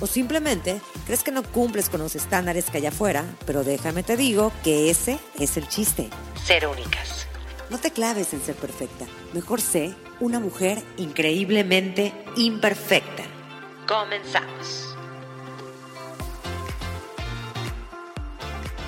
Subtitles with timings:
[0.00, 4.16] O simplemente crees que no cumples con los estándares que hay afuera, pero déjame te
[4.16, 6.08] digo que ese es el chiste.
[6.44, 7.26] Ser únicas.
[7.70, 9.06] No te claves en ser perfecta.
[9.34, 13.24] Mejor sé una mujer increíblemente imperfecta.
[13.86, 14.96] Comenzamos.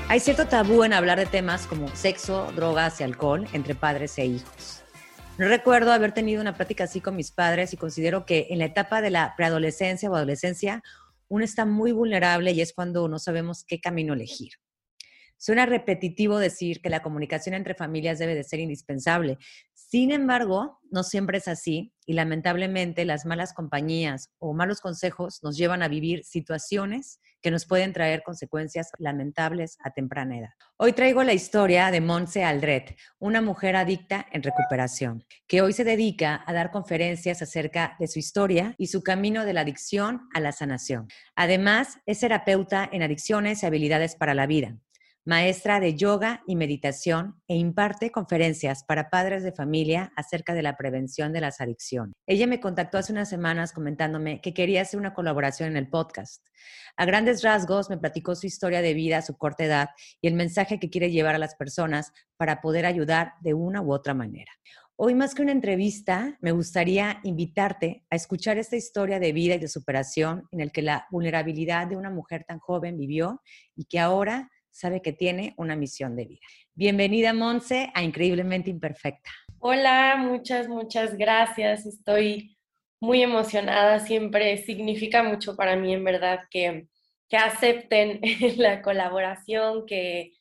[0.09, 4.27] Hay cierto tabú en hablar de temas como sexo, drogas y alcohol entre padres e
[4.27, 4.83] hijos.
[5.39, 8.67] No recuerdo haber tenido una plática así con mis padres y considero que en la
[8.67, 10.83] etapa de la preadolescencia o adolescencia
[11.31, 14.53] uno está muy vulnerable y es cuando no sabemos qué camino elegir.
[15.39, 19.39] Suena repetitivo decir que la comunicación entre familias debe de ser indispensable.
[19.73, 25.57] Sin embargo, no siempre es así y lamentablemente las malas compañías o malos consejos nos
[25.57, 30.51] llevan a vivir situaciones que nos pueden traer consecuencias lamentables a temprana edad.
[30.77, 35.85] Hoy traigo la historia de Monse Aldret, una mujer adicta en recuperación, que hoy se
[35.85, 40.41] dedica a dar conferencias acerca de su historia y su camino de la adicción a
[40.41, 41.09] la sanación.
[41.35, 44.77] Además, es terapeuta en adicciones y habilidades para la vida
[45.31, 50.77] maestra de yoga y meditación e imparte conferencias para padres de familia acerca de la
[50.77, 52.17] prevención de las adicciones.
[52.27, 56.45] Ella me contactó hace unas semanas comentándome que quería hacer una colaboración en el podcast.
[56.97, 60.81] A grandes rasgos me platicó su historia de vida su corta edad y el mensaje
[60.81, 64.51] que quiere llevar a las personas para poder ayudar de una u otra manera.
[64.97, 69.59] Hoy más que una entrevista, me gustaría invitarte a escuchar esta historia de vida y
[69.61, 73.41] de superación en el que la vulnerabilidad de una mujer tan joven vivió
[73.77, 76.41] y que ahora sabe que tiene una misión de vida.
[76.75, 79.31] Bienvenida, Monse, a Increíblemente Imperfecta.
[79.59, 81.85] Hola, muchas, muchas gracias.
[81.85, 82.57] Estoy
[83.01, 83.99] muy emocionada.
[83.99, 86.87] Siempre significa mucho para mí, en verdad, que,
[87.29, 88.21] que acepten
[88.57, 90.33] la colaboración, que,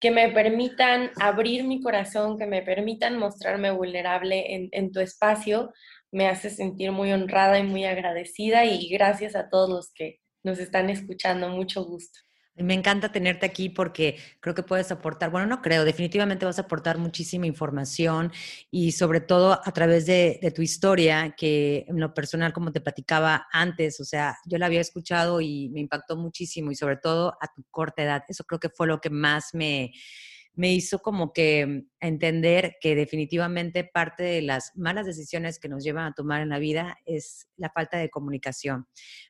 [0.00, 5.72] que me permitan abrir mi corazón, que me permitan mostrarme vulnerable en, en tu espacio.
[6.10, 10.58] Me hace sentir muy honrada y muy agradecida y gracias a todos los que nos
[10.58, 11.48] están escuchando.
[11.48, 12.20] Mucho gusto.
[12.56, 16.62] Me encanta tenerte aquí porque creo que puedes aportar, bueno, no creo, definitivamente vas a
[16.62, 18.30] aportar muchísima información
[18.70, 23.46] y sobre todo a través de, tu historia, que en lo personal, como te platicaba
[23.52, 27.48] antes, o sea, yo la había escuchado y me impactó muchísimo y sobre todo a
[27.54, 28.22] tu corta edad.
[28.28, 29.90] Eso creo que fue lo que más me,
[30.54, 36.06] me hizo como que entender que definitivamente parte de las malas decisiones que nos llevan
[36.06, 38.86] a tomar en la vida es la falta de comunicación.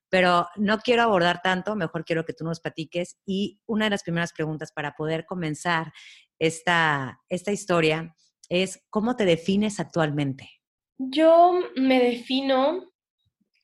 [0.08, 3.18] Pero no quiero abordar tanto, mejor quiero que tú nos platiques.
[3.24, 5.92] Y una de las primeras preguntas para poder comenzar
[6.38, 8.14] esta, esta historia
[8.48, 10.50] es, ¿cómo te defines actualmente?
[10.98, 12.92] Yo me defino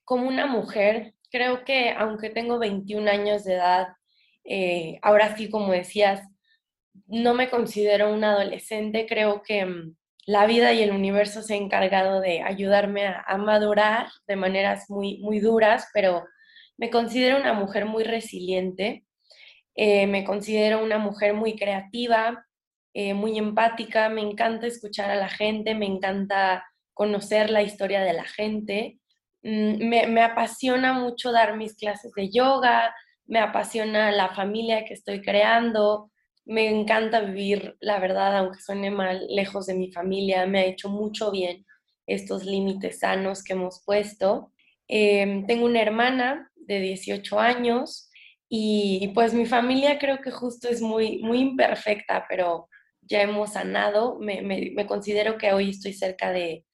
[0.04, 1.14] como una mujer.
[1.30, 3.88] Creo que aunque tengo 21 años de edad,
[4.44, 6.22] eh, ahora sí, como decías,
[7.06, 11.62] no me considero una adolescente, creo que mm, la vida y el universo se han
[11.62, 16.24] encargado de ayudarme a, madurar de maneras muy, muy duras, pero
[16.76, 19.06] me considero una mujer muy resiliente,
[19.74, 22.44] eh, me considero una mujer muy creativa,
[22.92, 28.12] eh, muy empática, me encanta escuchar a la gente, me encanta conocer la historia de
[28.12, 28.98] la gente,
[29.42, 32.94] mm, me, me apasiona mucho dar mis clases de yoga,
[33.28, 36.10] me apasiona la familia que estoy creando,
[36.48, 40.46] me encanta vivir, la verdad, aunque suene mal, lejos de mi familia.
[40.46, 41.66] Me ha hecho mucho bien
[42.06, 44.52] estos límites sanos que hemos puesto.
[44.88, 48.10] Em, tengo una hermana de 18 años
[48.48, 52.68] y, pues mi familia creo que justo es muy, muy imperfecta, pero
[53.02, 54.18] ya hemos sanado.
[54.18, 56.64] Me, me considero que hoy estoy cerca de,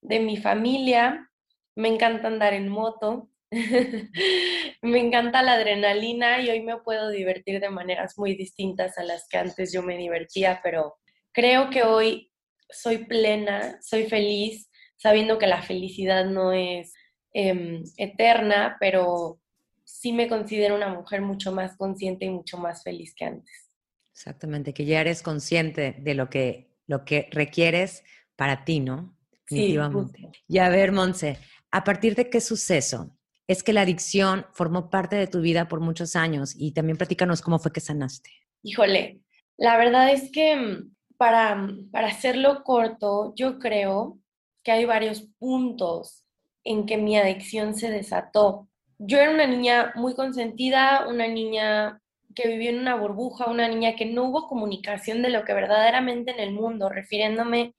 [0.00, 1.30] de mi familia.
[1.76, 3.28] Me encanta andar en moto.
[4.82, 9.26] me encanta la adrenalina y hoy me puedo divertir de maneras muy distintas a las
[9.28, 10.96] que antes yo me divertía, pero
[11.32, 12.32] creo que hoy
[12.70, 16.92] soy plena, soy feliz, sabiendo que la felicidad no es
[17.32, 19.40] em, eterna, pero
[19.84, 23.70] sí me considero una mujer mucho más consciente y mucho más feliz que antes.
[24.12, 28.04] Exactamente, que ya eres consciente de lo que, lo que requieres
[28.36, 29.16] para ti, ¿no?
[29.48, 30.18] Definitivamente.
[30.18, 31.38] Sí, y a ver, Monse,
[31.70, 33.17] ¿a partir de qué suceso
[33.48, 37.40] es que la adicción formó parte de tu vida por muchos años y también platícanos
[37.40, 38.30] cómo fue que sanaste.
[38.62, 39.22] Híjole,
[39.56, 44.18] la verdad es que mm, para, para hacerlo corto, yo creo
[44.62, 46.26] que hay varios puntos
[46.62, 48.68] en que mi adicción se desató.
[48.98, 52.02] Yo era una niña muy consentida, una niña
[52.34, 56.32] que vivió en una burbuja, una niña que no hubo comunicación de lo que verdaderamente
[56.32, 57.74] en el mundo, refiriéndome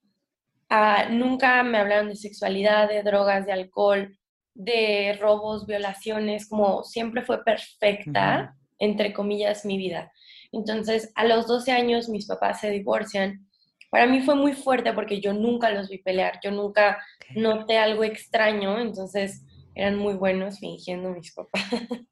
[0.70, 4.19] a nunca me hablaron de sexualidad, de drogas, de alcohol,
[4.60, 10.12] de robos, violaciones, como siempre fue perfecta, entre comillas, mi vida.
[10.52, 13.48] Entonces, a los 12 años mis papás se divorcian.
[13.90, 17.02] Para mí fue muy fuerte porque yo nunca los vi pelear, yo nunca
[17.36, 19.46] noté algo extraño, entonces
[19.76, 21.64] eran muy buenos fingiendo mis papás.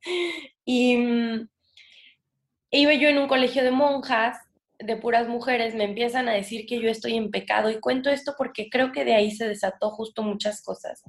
[0.64, 1.50] y mm,
[2.72, 4.38] iba yo en un colegio de monjas,
[4.80, 8.36] de puras mujeres, me empiezan a decir que yo estoy en pecado y cuento esto
[8.38, 11.04] porque creo que de ahí se desató justo muchas cosas.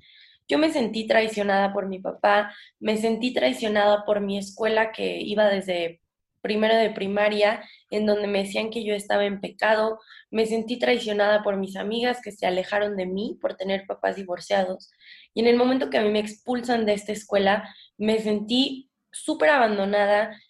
[0.49, 5.49] Yo me sentí traicionada por mi papá, me sentí traicionada por mi escuela que iba
[5.49, 6.01] desde
[6.41, 9.99] primero de primaria, en donde me decían que yo estaba en pecado,
[10.31, 14.91] me sentí traicionada por mis amigas que se alejaron de mí por tener papás divorciados.
[15.35, 19.51] Y en el momento que a mí me expulsan de esta escuela, me sentí súper
[19.51, 20.41] abandonada,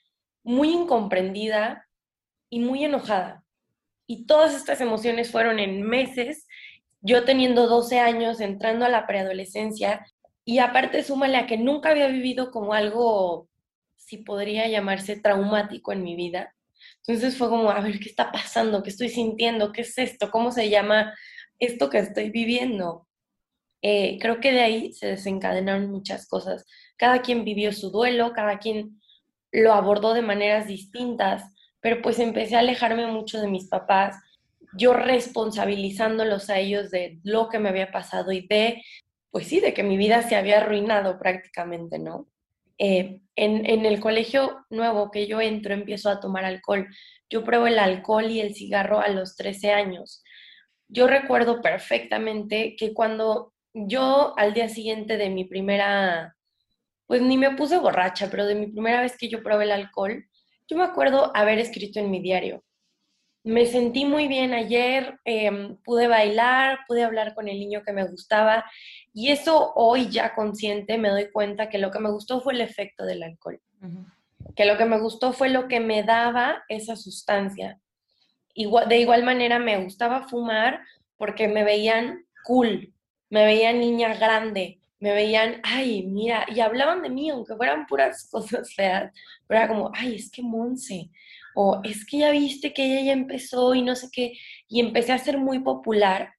[0.43, 1.87] muy incomprendida
[2.51, 3.45] y muy enojada.
[4.07, 6.47] Y todas estas emociones fueron en meses
[7.09, 10.07] yo teniendo 12 años, entrando a la preadolescencia,
[10.45, 13.49] y aparte súmale a que nunca había vivido como algo,
[13.97, 16.55] si podría llamarse traumático en mi vida.
[17.07, 18.83] Entonces fue como, a ver, ¿qué está pasando?
[18.83, 19.73] ¿Qué estoy sintiendo?
[19.73, 20.31] ¿Qué es esto?
[20.31, 21.15] ¿Cómo se llama
[21.59, 23.07] esto que estoy viviendo?
[23.81, 26.67] Eh, creo que de ahí se desencadenaron muchas cosas.
[26.99, 29.01] Cada quien vivió su duelo, cada quien
[29.51, 31.43] lo abordó de maneras distintas,
[31.81, 34.17] pero pues empecé a alejarme mucho de mis papás,
[34.73, 38.83] yo responsabilizándolos a ellos de lo que me había pasado y de,
[39.31, 42.29] pues sí, de que mi vida se había arruinado prácticamente, ¿no?
[42.79, 46.87] Eh, en, en, el colegio nuevo que yo entro empiezo a tomar alcohol.
[47.29, 50.23] Yo pruebo el alcohol y el cigarro a los 13 años.
[50.87, 56.37] Yo recuerdo perfectamente que cuando yo al día siguiente de mi primera,
[57.07, 60.25] pues ni me puse borracha, pero de mi primera vez que yo probé el alcohol,
[60.69, 62.63] yo me acuerdo haber escrito en mi diario,
[63.49, 68.07] me sentí muy bien ayer, em, pude bailar, pude hablar con el niño que me
[68.07, 68.67] gustaba
[69.15, 72.61] y eso hoy ya consciente me doy cuenta que lo que me gustó fue el
[72.61, 73.59] efecto del alcohol,
[74.55, 77.81] que lo que me gustó fue lo que me daba esa sustancia.
[78.53, 80.81] Igual, de igual manera me gustaba fumar
[81.17, 82.93] porque me veían cool,
[83.31, 88.29] me veían niña grande, me veían, ay, mira, y hablaban de mí, aunque fueran puras
[88.31, 89.11] cosas feas,
[89.47, 91.09] pero era como, ay, es que Monse,
[91.61, 94.35] o es que ya viste que ella ya empezó y no sé qué,
[94.69, 96.33] y empecé a ser muy popular,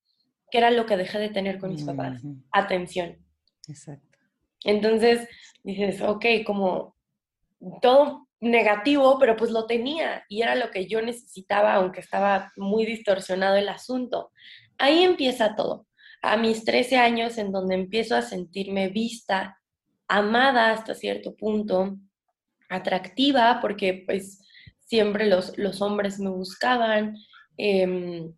[0.50, 2.22] que era lo que dejé de tener con mis papás,
[2.54, 3.18] atención.
[3.68, 4.18] Exacto.
[4.64, 5.28] Entonces
[5.62, 6.96] dices, ok, como
[7.82, 12.86] todo negativo, pero pues lo tenía y era lo que yo necesitaba, aunque estaba muy
[12.86, 14.32] distorsionado el asunto.
[14.78, 15.86] Ahí empieza todo.
[16.22, 19.60] A mis 13 años, en donde empiezo a sentirme vista,
[20.08, 21.98] amada hasta cierto punto,
[22.70, 24.46] atractiva, porque pues
[24.90, 27.16] siempre los, los hombres me buscaban,
[27.58, 28.34] em,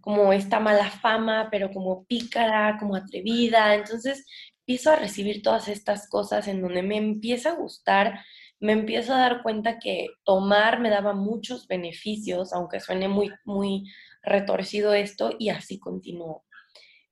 [0.00, 3.74] como esta mala fama, pero como pícara, como atrevida.
[3.74, 4.26] Entonces
[4.60, 8.20] empiezo a recibir todas estas cosas en donde me empieza a gustar,
[8.60, 13.84] me empiezo a dar cuenta que tomar me daba muchos beneficios, aunque suene muy, muy
[14.22, 16.44] retorcido esto, y así continuó.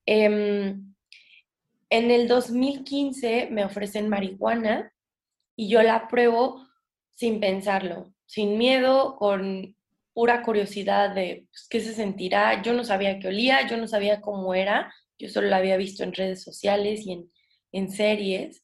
[0.07, 0.95] Em,
[1.91, 4.93] en el 2015 me ofrecen marihuana
[5.57, 6.67] y yo la pruebo
[7.15, 9.77] sin pensarlo sin miedo, con
[10.13, 12.63] pura curiosidad de pues, qué se sentirá.
[12.63, 16.03] Yo no sabía qué olía, yo no sabía cómo era, yo solo la había visto
[16.05, 17.29] en redes sociales y
[17.73, 18.63] en, series.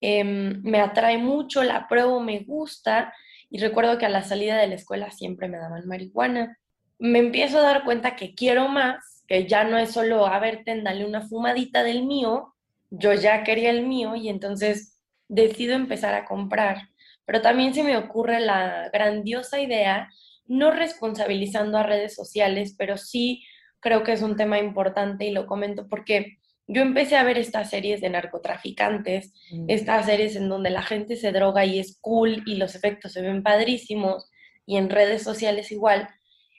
[0.00, 3.12] Em, me atrae mucho, la pruebo, me gusta
[3.50, 6.58] y recuerdo que a la salida de la escuela siempre me daban marihuana.
[6.98, 10.62] Me empiezo a dar cuenta que quiero más, que ya no es solo, a ver,
[10.66, 12.54] dale una fumadita del mío,
[12.90, 14.98] yo ya quería el mío y entonces
[15.28, 16.88] decido empezar a comprar
[17.24, 20.10] pero también se me ocurre la grandiosa idea,
[20.46, 23.44] no responsabilizando a redes sociales, pero sí
[23.80, 27.70] creo que es un tema importante y lo comento porque yo empecé a ver estas
[27.70, 29.66] series de narcotraficantes, mm.
[29.68, 33.22] estas series en donde la gente se droga y es cool y los efectos se
[33.22, 34.30] ven padrísimos
[34.66, 36.08] y en redes sociales igual.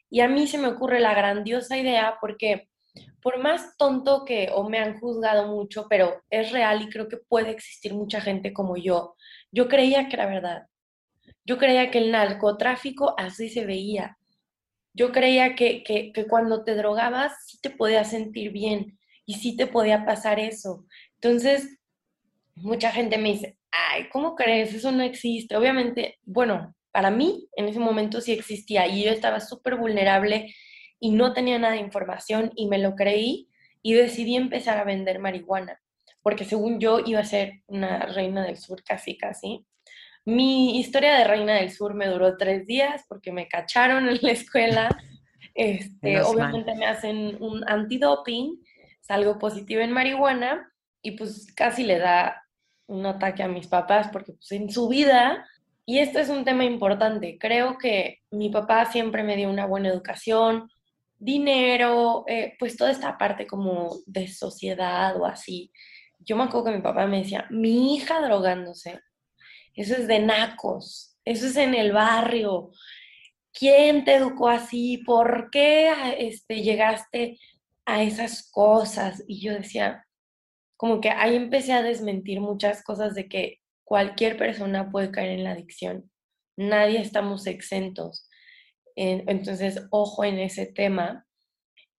[0.09, 2.69] Y a mí se me ocurre la grandiosa idea porque
[3.21, 7.17] por más tonto que o me han juzgado mucho, pero es real y creo que
[7.17, 9.15] puede existir mucha gente como yo,
[9.55, 10.67] yo creía que era verdad.
[11.45, 14.17] Yo creía que el narcotráfico así se veía.
[14.93, 19.65] Yo creía que, que, cuando te drogabas sí te podías sentir bien y sí te
[19.65, 20.85] podía pasar eso.
[21.15, 21.79] Entonces,
[22.55, 24.73] mucha gente me dice, ay, ¿cómo crees?
[24.73, 25.55] Eso no existe.
[25.55, 30.53] Obviamente, bueno, para mí en ese momento sí existía y yo estaba súper vulnerable
[30.99, 33.47] y no tenía nada de información y me lo creí
[33.81, 35.79] y decidí empezar a vender marihuana
[36.25, 39.63] porque según yo iba a ser una reina del sur casi, casi.
[40.25, 44.31] Mi historia de Reina del Sur me duró tres días porque me cacharon en la
[44.31, 44.89] escuela.
[45.53, 48.61] Este, obviamente me hacen un antidoping,
[48.99, 50.69] salgo positivo en marihuana
[51.01, 52.43] y pues casi le da
[52.87, 55.47] un ataque a mis papás porque pues en su vida,
[55.85, 59.87] y esto es un tema importante, creo que mi papá siempre me dio una buena
[59.87, 60.69] educación,
[61.17, 65.71] dinero, eh, pues toda esta parte como de sociedad o así.
[66.25, 68.99] Yo me acuerdo que mi papá me decía, mi hija drogándose,
[69.75, 72.71] eso es de nacos, eso es en el barrio.
[73.53, 74.97] ¿Quién te educó así?
[74.97, 77.39] ¿Por qué este, llegaste
[77.85, 79.23] a esas cosas?
[79.27, 80.05] Y yo decía,
[80.77, 85.43] como que ahí empecé a desmentir muchas cosas de que cualquier persona puede caer en
[85.43, 86.11] la adicción.
[86.57, 88.27] Nadie estamos exentos.
[88.95, 91.25] Entonces, ojo en ese tema.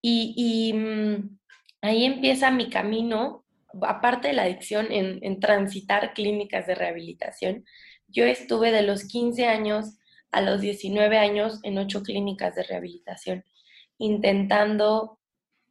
[0.02, 1.38] Y, mm,
[1.82, 3.45] ahí empieza mi camino
[3.82, 7.64] aparte de la adicción, en, transitar clínicas de rehabilitación.
[8.08, 9.98] Yo estuve de los 15 años
[10.32, 13.44] a los 19 años en ocho clínicas de rehabilitación,
[13.98, 15.18] intentando,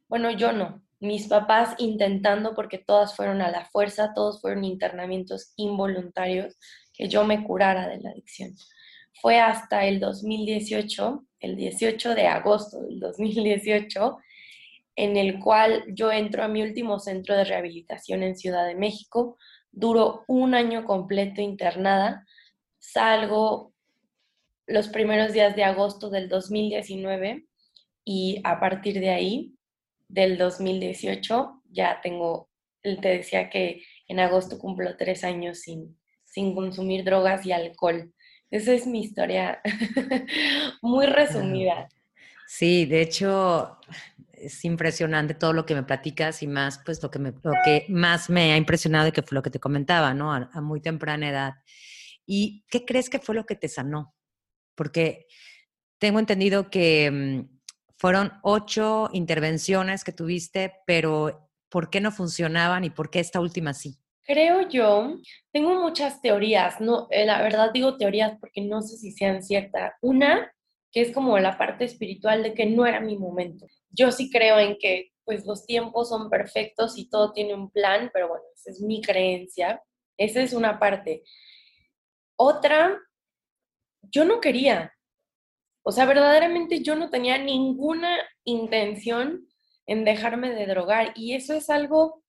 [0.08, 5.52] bueno, yo no, mis papás intentando porque todas fueron a la fuerza, todos fueron internamientos
[5.56, 6.56] involuntarios,
[6.92, 8.54] que yo me curara de la adicción.
[9.20, 14.18] Fue hasta el 2018, el 18 de agosto del 2018,
[14.96, 19.36] en el cual yo entro a mi último centro de rehabilitación en Ciudad de México,
[19.70, 22.26] duro un año completo internada,
[22.78, 23.74] salgo
[24.66, 27.46] los primeros días de agosto del 2019
[28.04, 29.52] y a partir de ahí,
[30.08, 32.48] del 2018, ya tengo,
[32.82, 38.12] te decía que en agosto cumplo tres años sin, sin consumir drogas y alcohol.
[38.50, 39.60] Esa es mi historia
[40.82, 41.88] muy resumida.
[42.46, 43.78] Sí, de hecho,
[44.38, 47.86] es impresionante todo lo que me platicas y más, pues lo que, me, lo que
[47.88, 50.32] más me ha impresionado y que fue lo que te comentaba, ¿no?
[50.32, 51.54] A, muy temprana edad.
[52.24, 54.14] ¿Y qué crees que fue lo que te sanó?
[54.74, 55.26] Porque
[55.98, 57.58] tengo entendido que mm,
[57.98, 63.74] fueron ocho intervenciones que tuviste, pero ¿por qué no funcionaban y por qué esta última
[63.74, 63.98] sí?
[64.24, 65.18] Creo yo,
[65.52, 69.92] tengo muchas teorías, no, eh, la verdad digo teorías porque no sé si sean ciertas.
[70.02, 70.52] Una,
[70.90, 73.66] que es como la parte espiritual de que no era mi momento
[73.96, 78.10] yo sí creo en que pues los tiempos son perfectos y todo tiene un plan,
[78.12, 79.82] pero bueno, esa es mi creencia.
[80.16, 81.24] Esa es una parte.
[82.36, 82.98] Otra,
[84.02, 84.92] yo no quería.
[85.82, 89.46] O sea, verdaderamente yo no tenía ninguna intención
[89.86, 92.22] en dejarme de drogar y eso es algo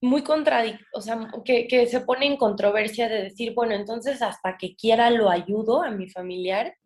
[0.00, 4.56] muy contradictorio, o sea, que, que, se pone en controversia de decir, bueno, entonces hasta
[4.56, 6.76] que quiera lo ayudo a mi familiar,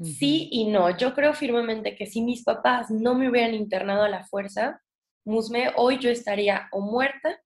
[0.00, 0.96] Sí y no.
[0.96, 4.80] Yo creo firmemente que si mis papás no me hubieran internado a la fuerza,
[5.24, 7.40] Musme, hoy yo estaría o muerta,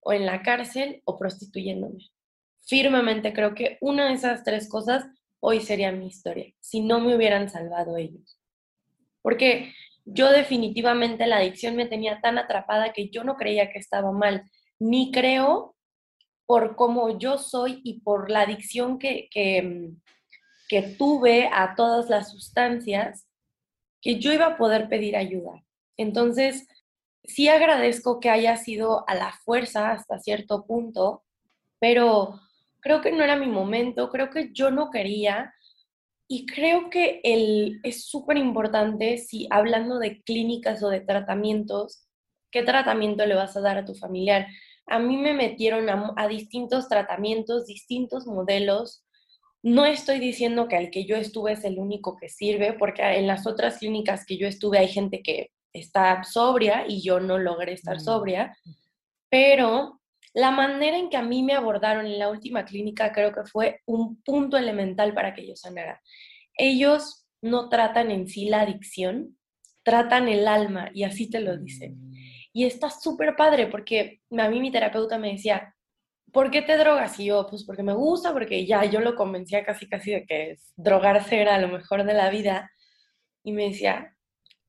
[0.00, 2.10] o en la cárcel, o prostituyéndome.
[2.66, 5.06] Firmemente creo que una de esas tres cosas
[5.40, 8.38] hoy sería mi historia, si no me hubieran salvado ellos.
[9.22, 9.72] Porque
[10.04, 14.48] yo definitivamente la adicción me tenía tan atrapada que yo no creía que estaba mal,
[14.78, 15.74] ni creo
[16.46, 20.00] por cómo yo soy y por la adicción que, que, mm,
[20.68, 23.26] que tuve a todas las sustancias,
[24.00, 25.64] que yo iba a poder pedir ayuda.
[25.96, 26.68] Entonces,
[27.24, 31.24] sí agradezco que haya sido a la fuerza hasta cierto punto,
[31.80, 32.40] pero
[32.80, 35.52] creo que no era mi momento, creo que yo no quería
[36.28, 42.06] y creo que el, es súper importante si hablando de clínicas o de tratamientos,
[42.50, 44.46] ¿qué tratamiento le vas a dar a tu familiar?
[44.86, 49.04] A mí me metieron a, a distintos tratamientos, distintos modelos,
[49.62, 53.26] no estoy diciendo que el que yo estuve es el único que sirve, porque en
[53.26, 57.72] las otras clínicas que yo estuve hay gente que está sobria y yo no logré
[57.72, 58.00] estar mm.
[58.00, 58.56] sobria,
[59.28, 60.00] pero
[60.34, 63.80] la manera en que a mí me abordaron en la última clínica creo que fue
[63.86, 66.00] un punto elemental para que yo sanara.
[66.54, 69.36] Ellos no tratan en sí la adicción,
[69.82, 71.96] tratan el alma y así te lo dicen.
[71.98, 72.14] Mm.
[72.52, 75.74] Y está súper padre porque a mí mi terapeuta me decía,
[76.32, 77.18] ¿por qué te drogas?
[77.20, 80.58] Y yo, pues porque me gusta, porque ya yo lo convencía casi casi de que
[80.76, 82.70] drogarse era lo mejor de la vida.
[83.42, 84.16] Y me decía,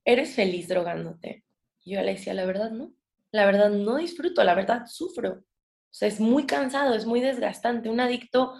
[0.04, 1.44] ¿eres feliz drogándote?
[1.84, 2.92] Y yo le decía, la verdad no.
[3.32, 5.32] La verdad no disfruto, la verdad sufro.
[5.32, 7.88] O sea, es muy cansado, es muy desgastante.
[7.88, 8.54] Un adicto,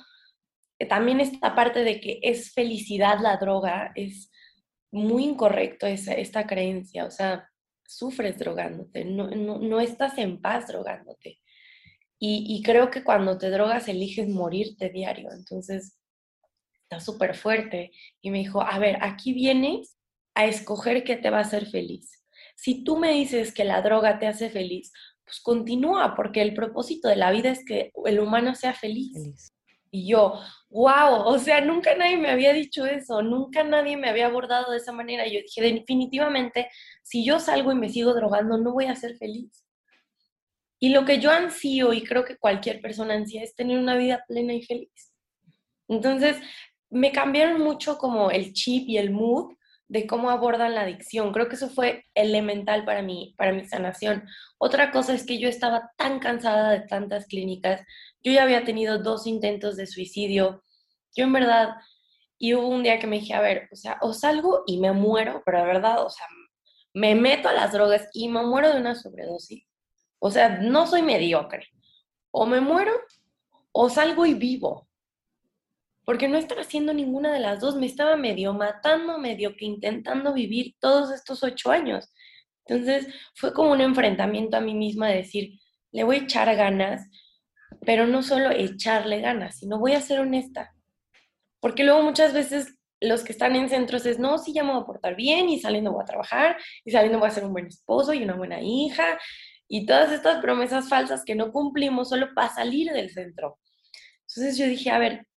[0.78, 4.30] eh, también esta parte de que es felicidad la droga, es
[4.92, 7.04] muy incorrecto esa, esta creencia.
[7.04, 7.49] O sea,
[7.87, 11.40] sufres drogándote, no, no, no estás en paz drogándote.
[12.23, 15.33] Y, creo que cuando te drogas eliges morirte diario.
[15.33, 15.99] Entonces,
[16.83, 17.93] está súper fuerte.
[18.21, 19.97] Y me dijo, a ver, aquí vienes
[20.35, 22.23] a escoger qué te va a hacer feliz.
[22.57, 24.93] Si tú me dices que la droga te hace feliz,
[25.25, 29.50] pues continúa, porque el propósito de la vida es que el humano sea feliz.
[29.91, 34.27] Y yo, wow, o sea, nunca nadie me había dicho eso, nunca nadie me había
[34.27, 35.27] abordado de esa manera.
[35.27, 36.69] Y yo dije, definitivamente,
[37.03, 39.65] si yo salgo y me sigo drogando, no voy a ser feliz.
[40.81, 44.25] Y lo que yo ansío, y creo que cualquier persona ansía, es tener una vida
[44.27, 45.13] plena y feliz.
[45.89, 46.37] Entonces,
[46.89, 49.55] me cambiaron mucho como el chip y el mood
[49.89, 51.33] de cómo abordan la adicción.
[51.33, 54.25] Creo que eso fue elemental para mí, para mi sanación.
[54.57, 57.83] Otra cosa es que yo estaba tan cansada de tantas clínicas.
[58.23, 60.65] Yo ya había tenido dos intentos de suicidio.
[61.15, 61.75] Yo en verdad,
[62.39, 64.93] y hubo un día que me dije, a ver, o sea, o salgo y me
[64.93, 66.27] muero, pero de verdad, o sea,
[66.95, 69.70] me meto a las drogas y me muero de una sobredosis.
[70.21, 71.67] O sea, no soy mediocre.
[72.31, 72.93] O me muero
[73.73, 74.89] o salgo y vivo
[76.11, 80.33] porque no estaba haciendo ninguna de las dos, me estaba medio matando, medio que intentando
[80.33, 82.12] vivir todos estos ocho años.
[82.67, 85.61] Entonces fue como un enfrentamiento a mí misma de decir,
[85.93, 87.07] le voy a echar ganas,
[87.87, 90.75] pero no solo echarle ganas, sino voy a ser honesta.
[91.61, 94.83] Porque luego muchas veces los que están en centros es, no, sí, ya me voy
[94.83, 97.67] a portar bien y saliendo voy a trabajar y saliendo voy a ser un buen
[97.67, 99.17] esposo y una buena hija
[99.73, 103.61] y todas estas promesas falsas que no cumplimos solo para salir del centro.
[104.27, 105.29] Entonces yo dije, a ver,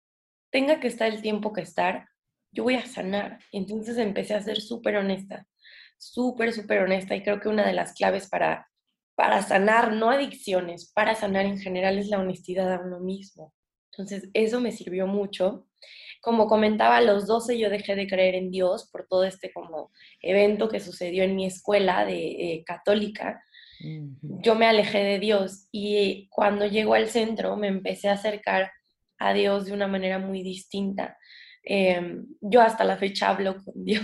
[0.51, 2.07] tenga que estar el tiempo que estar,
[2.51, 3.39] yo voy a sanar.
[3.51, 5.47] Entonces empecé a ser súper honesta,
[5.99, 8.67] súper, súper honesta y creo que una de las claves para,
[9.13, 13.53] para sanar, no adicciones, para sanar en general es la honestidad a uno mismo.
[13.91, 15.67] Entonces eso me sirvió mucho.
[16.21, 19.91] Como comentaba, a los 12 yo dejé de creer en Dios por todo este como
[20.21, 23.43] evento que sucedió en mi escuela de eh, católica.
[24.21, 28.71] Yo me alejé de Dios y cuando llego al centro me empecé a acercar
[29.17, 31.17] a Dios de una manera muy distinta.
[31.63, 34.03] Em, yo hasta la fecha hablo con Dios,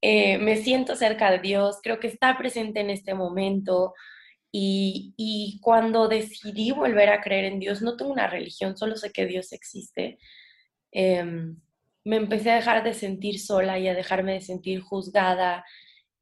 [0.00, 3.94] eh, me siento cerca de Dios, creo que está presente en este momento
[4.52, 9.12] y, y, cuando decidí volver a creer en Dios, no tengo una religión, solo sé
[9.12, 10.18] que Dios existe,
[10.92, 11.56] em,
[12.04, 15.64] me empecé a dejar de sentir sola y a dejarme de sentir juzgada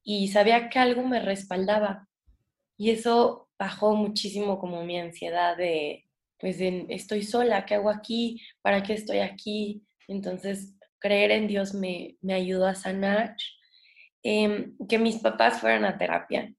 [0.02, 2.08] y sabía que algo me respaldaba
[2.76, 6.04] y eso bajó muchísimo como mi ansiedad de,
[6.38, 8.42] pues estoy sola, ¿qué hago aquí?
[8.62, 9.82] ¿Para qué estoy aquí?
[10.08, 13.36] Entonces, creer en Dios me, me ayudó a sanar.
[14.22, 16.54] Em, que mis papás fueran a terapia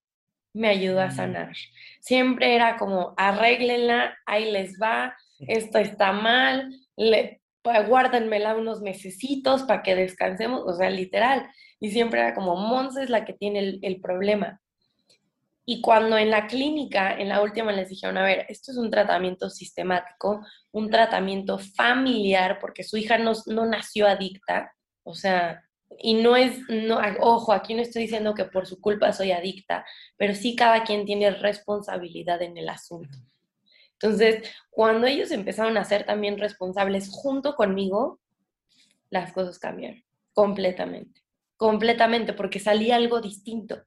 [0.56, 1.12] me ayudó a mm.
[1.12, 1.54] sanar.
[2.00, 9.64] Siempre era como, arréglenla, ahí les va, esto está mal, le, pues, guárdenmela unos mesecitos
[9.64, 11.48] para que descansemos, o sea, literal.
[11.80, 14.62] Y siempre era como, Monse es la que tiene el, el problema.
[15.66, 18.92] Y cuando en la clínica, en la última, les dijeron, a ver, esto es un
[18.92, 25.64] tratamiento sistemático, un tratamiento familiar, porque su hija no, no nació adicta, o sea,
[25.98, 29.86] y no es, no, ojo, aquí no estoy diciendo que por su culpa soy adicta,
[30.18, 33.18] pero sí cada quien tiene responsabilidad en el asunto.
[33.94, 38.20] Entonces, cuando ellos empezaron a ser también responsables junto conmigo,
[39.10, 41.22] las cosas cambiaron completamente,
[41.56, 43.82] completamente, porque salía algo distinto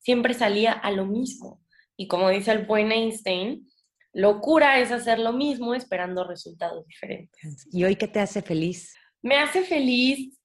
[0.00, 1.62] siempre salía a lo mismo.
[1.96, 3.68] Y como dice el buen Einstein,
[4.12, 7.68] locura es hacer lo mismo esperando resultados diferentes.
[7.70, 8.94] ¿Y hoy qué te hace feliz?
[9.22, 10.38] Me hace feliz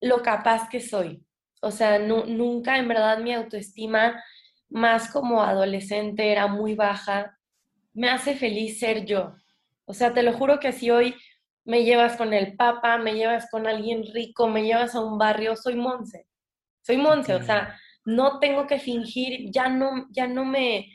[0.00, 1.24] lo capaz que soy.
[1.60, 4.22] O sea, nunca en verdad mi autoestima,
[4.68, 7.38] más como adolescente, era muy baja.
[7.92, 9.34] Me hace feliz ser yo.
[9.84, 11.14] O sea, te lo juro que si hoy
[11.64, 15.56] me llevas con el papa, me llevas con alguien rico, me llevas a un barrio,
[15.56, 16.26] soy Monse.
[16.80, 20.92] Soy Monse, o sea, no tengo que fingir, ya no, ya no me,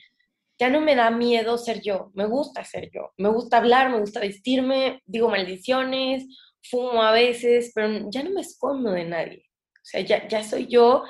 [0.60, 4.00] ya no me da miedo ser yo, me gusta ser yo, me gusta hablar, me
[4.00, 6.26] gusta vestirme, digo maldiciones,
[6.64, 9.44] fumo a veces, pero ya no me escondo de nadie.
[9.72, 11.04] O sea, ya, ya soy yo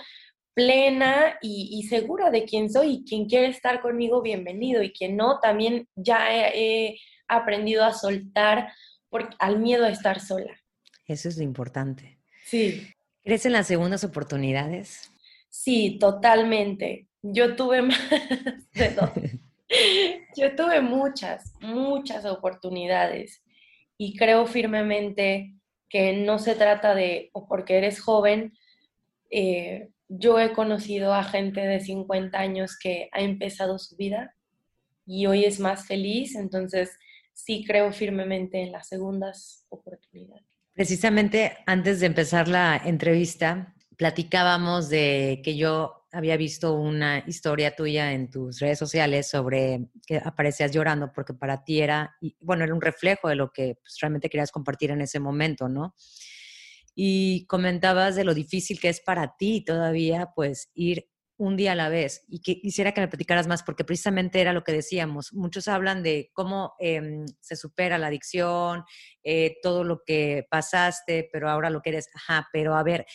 [0.57, 5.39] plena y, segura de quién soy y quien quiere estar conmigo, bienvenido y quien no,
[5.39, 8.73] también ya he, aprendido a soltar
[9.09, 10.59] por, al miedo a estar sola.
[11.05, 12.17] Eso es lo importante.
[12.45, 12.87] Sí.
[13.23, 15.11] ¿Crees en las segundas oportunidades?
[15.57, 17.07] Sí, totalmente.
[17.23, 17.99] Yo tuve más
[18.73, 19.09] de dos.
[20.37, 23.43] Yo tuve muchas, muchas oportunidades
[23.97, 25.55] y creo firmemente
[25.89, 28.53] que no se trata de, o porque eres joven,
[29.29, 34.35] eh, yo he conocido a gente de 50 años que ha empezado su vida
[35.05, 36.97] y hoy es más feliz, entonces
[37.33, 40.45] sí creo firmemente en las segundas oportunidades.
[40.73, 48.13] Precisamente antes de empezar la entrevista, platicábamos de que yo había visto una historia tuya
[48.13, 52.81] en tus redes sociales sobre que aparecías llorando porque para ti era, bueno, era un
[52.81, 55.93] reflejo de lo que pues, realmente querías compartir en ese momento, ¿no?
[56.95, 61.07] Y comentabas de lo difícil que es para ti todavía, pues, ir
[61.37, 62.23] un día a la vez.
[62.27, 65.31] Y que quisiera que me platicaras más, porque precisamente era lo que decíamos.
[65.33, 68.83] Muchos hablan de cómo em, se supera la adicción,
[69.23, 72.09] eh, todo lo que pasaste, pero ahora lo que eres.
[72.15, 73.05] Ajá, pero a ver,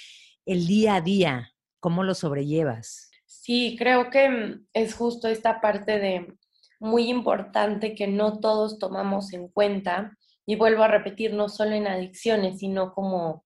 [0.46, 3.10] el día a día, ¿cómo lo sobrellevas?
[3.26, 6.36] Sí, creo que mm, es justo esta parte de
[6.80, 10.16] muy importante que no todos tomamos en cuenta.
[10.44, 13.44] Y vuelvo a repetir, no solo en adicciones, sino como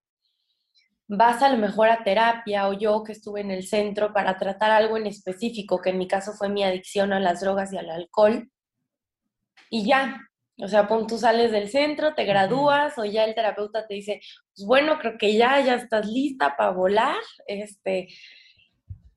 [1.08, 4.70] vas a lo mejor a terapia o yo que estuve en el centro para tratar
[4.70, 7.90] algo en específico, que en mi caso fue mi adicción a las drogas y al
[7.90, 8.50] alcohol,
[9.70, 10.20] y ya,
[10.58, 14.20] o sea, tú sales del centro, te gradúas o ya el terapeuta te dice,
[14.54, 17.16] pues bueno, creo que ya, ya estás lista para volar,
[17.46, 18.08] este,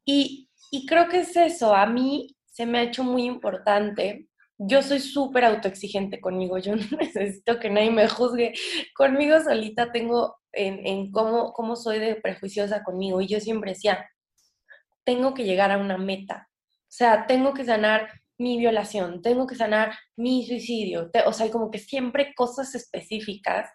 [0.05, 4.81] y, y creo que es eso, a mí se me ha hecho muy importante yo
[4.83, 8.53] soy súper autoexigente conmigo, yo no necesito que nadie me juzgue.
[8.93, 14.09] Conmigo solita tengo en, en cómo, cómo soy de prejuiciosa conmigo y yo siempre decía,
[15.05, 16.49] tengo que llegar a una meta.
[16.51, 21.69] O sea, tengo que sanar mi violación, tengo que sanar mi suicidio, o sea, como
[21.69, 23.69] que siempre cosas específicas.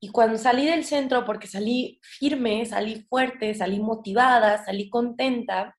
[0.00, 5.76] Y cuando salí del centro, porque salí firme, salí fuerte, salí motivada, salí contenta,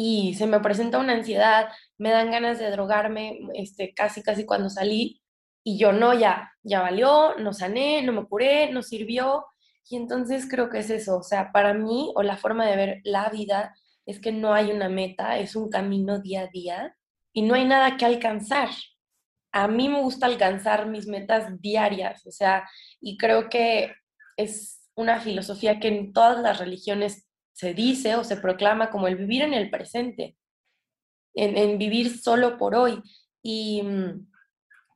[0.00, 1.68] y se me presenta una ansiedad,
[1.98, 5.20] me dan ganas de drogarme, este, casi, casi cuando salí,
[5.64, 9.44] y yo no, ya, ya valió, no sané, no me curé, no sirvió,
[9.90, 13.00] y entonces creo que es eso, o sea, para mí, o la forma de ver
[13.02, 13.74] la vida,
[14.06, 16.96] es que no hay una meta, es un camino día a día,
[17.32, 18.70] y no hay nada que alcanzar.
[19.52, 22.68] A mí me gusta alcanzar mis metas diarias, o sea,
[23.00, 23.94] y creo que
[24.36, 29.16] es una filosofía que en todas las religiones se dice o se proclama como el
[29.16, 30.36] vivir en el presente,
[31.34, 33.02] en, vivir solo por hoy.
[33.42, 34.30] Y mm,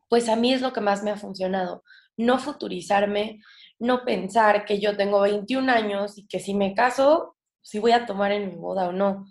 [0.08, 1.82] pues a mí es lo que más me ha funcionado,
[2.16, 3.40] no futurizarme,
[3.78, 8.06] no pensar que yo tengo 21 años y que si me caso, si voy a
[8.06, 9.26] tomar en mi boda o no,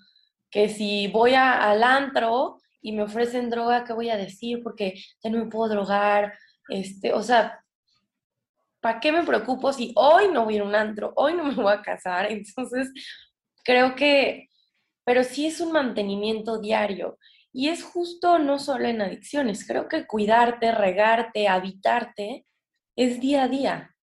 [0.50, 4.62] que si voy al antro y me ofrecen droga, ¿qué voy a decir?
[4.64, 6.34] Porque ya no me puedo drogar,
[6.70, 7.64] este, o sea,
[8.80, 11.74] ¿para qué me preocupo si hoy no voy a un antro, hoy no me voy
[11.74, 12.32] a casar?
[12.32, 12.92] Entonces,
[13.64, 14.50] creo que,
[15.04, 17.18] pero sí es un mantenimiento diario.
[17.54, 22.46] Y es justo no solo en adicciones, creo que cuidarte, regarte, habitarte
[22.96, 23.96] es día a día.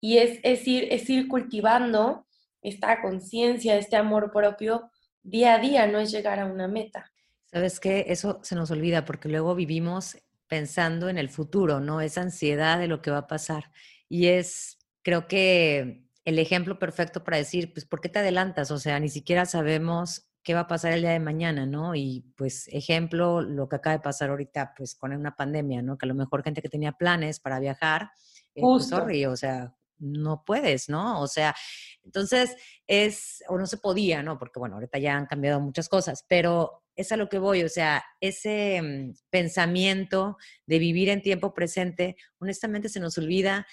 [0.00, 2.26] Y es, es, ir, es ir cultivando
[2.62, 4.90] esta conciencia, este amor propio
[5.22, 7.12] día a día, no es llegar a una meta.
[7.54, 12.00] Sabes que eso se nos olvida porque luego vivimos pensando en el futuro, ¿no?
[12.00, 13.70] Esa ansiedad de lo que va a pasar.
[14.08, 18.72] Y es, creo que el ejemplo perfecto para decir, pues, ¿por qué te adelantas?
[18.72, 21.94] O sea, ni siquiera sabemos qué va a pasar el día de mañana, ¿no?
[21.94, 25.96] Y pues, ejemplo, lo que acaba de pasar ahorita, pues, con una pandemia, ¿no?
[25.96, 28.10] Que a lo mejor gente que tenía planes para viajar,
[28.56, 31.20] eh, pues, sorry, o sea, no puedes, ¿no?
[31.20, 31.54] O sea,
[32.02, 34.38] entonces es, o no se podía, ¿no?
[34.38, 37.68] Porque bueno, ahorita ya han cambiado muchas cosas, pero es a lo que voy, o
[37.68, 43.66] sea, ese mm, pensamiento de vivir en tiempo presente, honestamente se nos olvida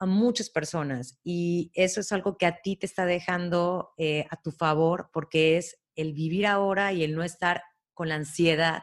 [0.00, 4.40] a muchas personas y eso es algo que a ti te está dejando eh, a
[4.42, 7.62] tu favor porque es el vivir ahora y el no estar
[7.94, 8.82] con la ansiedad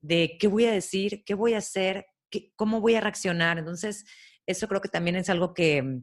[0.00, 3.58] de qué voy a decir, qué voy a hacer, qué, cómo voy a reaccionar.
[3.58, 4.04] Entonces,
[4.46, 6.02] eso creo que también es algo que,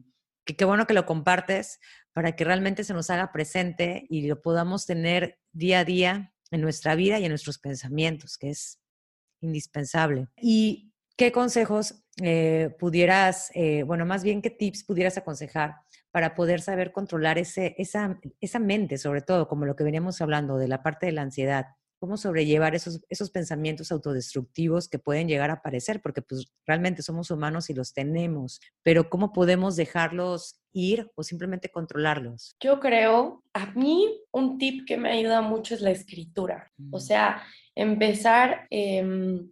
[0.54, 1.80] qué bueno que lo compartes
[2.12, 6.60] para que realmente se nos haga presente y lo podamos tener día a día en
[6.60, 8.80] nuestra vida y en nuestros pensamientos, que es
[9.40, 10.28] indispensable.
[10.36, 15.76] ¿Y qué consejos eh, pudieras, eh, bueno, más bien qué tips pudieras aconsejar
[16.10, 20.58] para poder saber controlar ese, esa, esa mente, sobre todo, como lo que veníamos hablando
[20.58, 21.66] de la parte de la ansiedad?
[22.00, 27.30] Cómo sobrellevar esos, esos pensamientos autodestructivos que pueden llegar a aparecer, porque pues realmente somos
[27.30, 32.56] humanos y los tenemos, pero cómo podemos dejarlos ir o simplemente controlarlos.
[32.60, 37.00] Yo creo, a mí un tip que me ayuda mucho es la escritura, o mm.
[37.00, 37.42] sea,
[37.76, 38.66] empezar...
[38.70, 39.50] Em,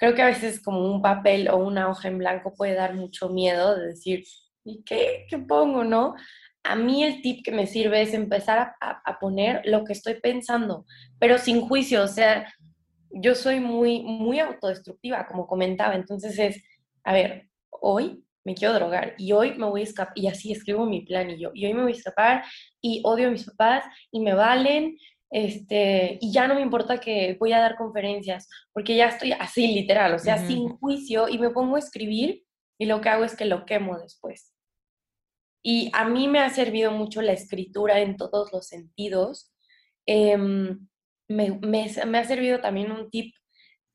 [0.00, 3.28] creo que a veces como un papel o una hoja en blanco puede dar mucho
[3.28, 4.24] miedo de decir,
[4.64, 6.14] ¿y qué, qué pongo, no?
[6.62, 10.86] A mí el tip que me sirve es empezar a, poner lo que estoy pensando,
[11.18, 12.52] pero sin juicio, o sea,
[13.10, 16.62] yo soy muy, muy autodestructiva, como comentaba, entonces es,
[17.04, 20.86] a ver, hoy me quiero drogar y hoy me voy a escapar, y así escribo
[20.86, 22.44] mi plan y yo, y hoy me voy a escapar
[22.80, 24.96] y odio a mis papás y me valen,
[25.30, 29.66] este, y ya no me importa que voy a dar conferencias, porque ya estoy así
[29.68, 32.42] literal, o sea, sin juicio, y me pongo a escribir
[32.78, 34.52] y lo que hago es que lo quemo después.
[35.62, 39.52] Y a mí me ha servido mucho la escritura en todos los sentidos.
[40.06, 40.88] Em,
[41.28, 43.34] me, me, ha servido también un tip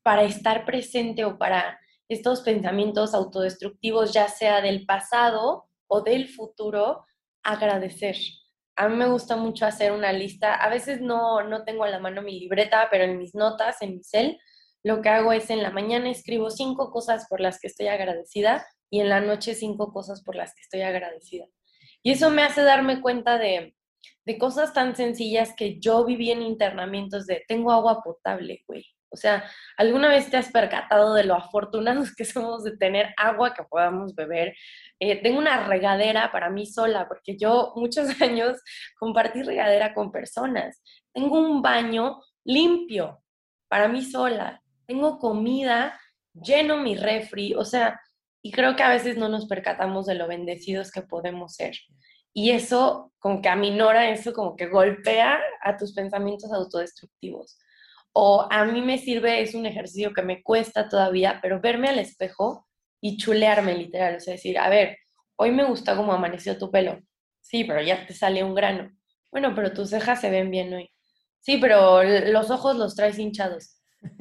[0.02, 7.04] para estar presente o para estos pensamientos autodestructivos, ya sea del pasado o del futuro,
[7.42, 8.16] agradecer.
[8.76, 10.54] a mí me gusta mucho hacer una lista.
[10.54, 13.96] A veces no, no tengo a la mano mi libreta, pero en mis notas, en
[13.96, 14.38] mi cel,
[14.84, 18.66] lo que hago es en la mañana escribo cinco cosas por las que estoy agradecida
[18.90, 21.46] y en la noche cinco cosas por las que estoy agradecida.
[22.06, 23.74] Y eso me hace darme cuenta de,
[24.24, 28.86] de cosas tan sencillas que yo viví en internamientos de tengo agua potable, güey.
[29.10, 29.42] O sea,
[29.76, 34.14] ¿alguna vez te has percatado de lo afortunados que somos de tener agua que podamos
[34.14, 34.54] beber?
[35.00, 38.62] Eh, tengo una regadera para mí sola, porque yo muchos años
[39.00, 40.80] compartí regadera con personas.
[41.12, 43.20] Tengo un baño limpio
[43.66, 44.62] para mí sola.
[44.86, 46.00] Tengo comida,
[46.34, 48.00] lleno mi refri, o sea,
[48.46, 51.74] y creo que a veces no nos percatamos de lo bendecidos que podemos ser.
[52.32, 57.58] Y eso como que aminora, eso como que golpea a tus pensamientos autodestructivos.
[58.12, 61.98] O a mí me sirve, es un ejercicio que me cuesta todavía, pero verme al
[61.98, 62.68] espejo
[63.00, 64.96] y chulearme literal, o sea, decir, a ver,
[65.34, 67.00] hoy me gusta cómo amaneció tu pelo.
[67.40, 68.92] Sí, pero ya te sale un grano.
[69.32, 70.88] Bueno, pero tus cejas se ven bien hoy.
[71.40, 73.75] Sí, pero los ojos los traes hinchados.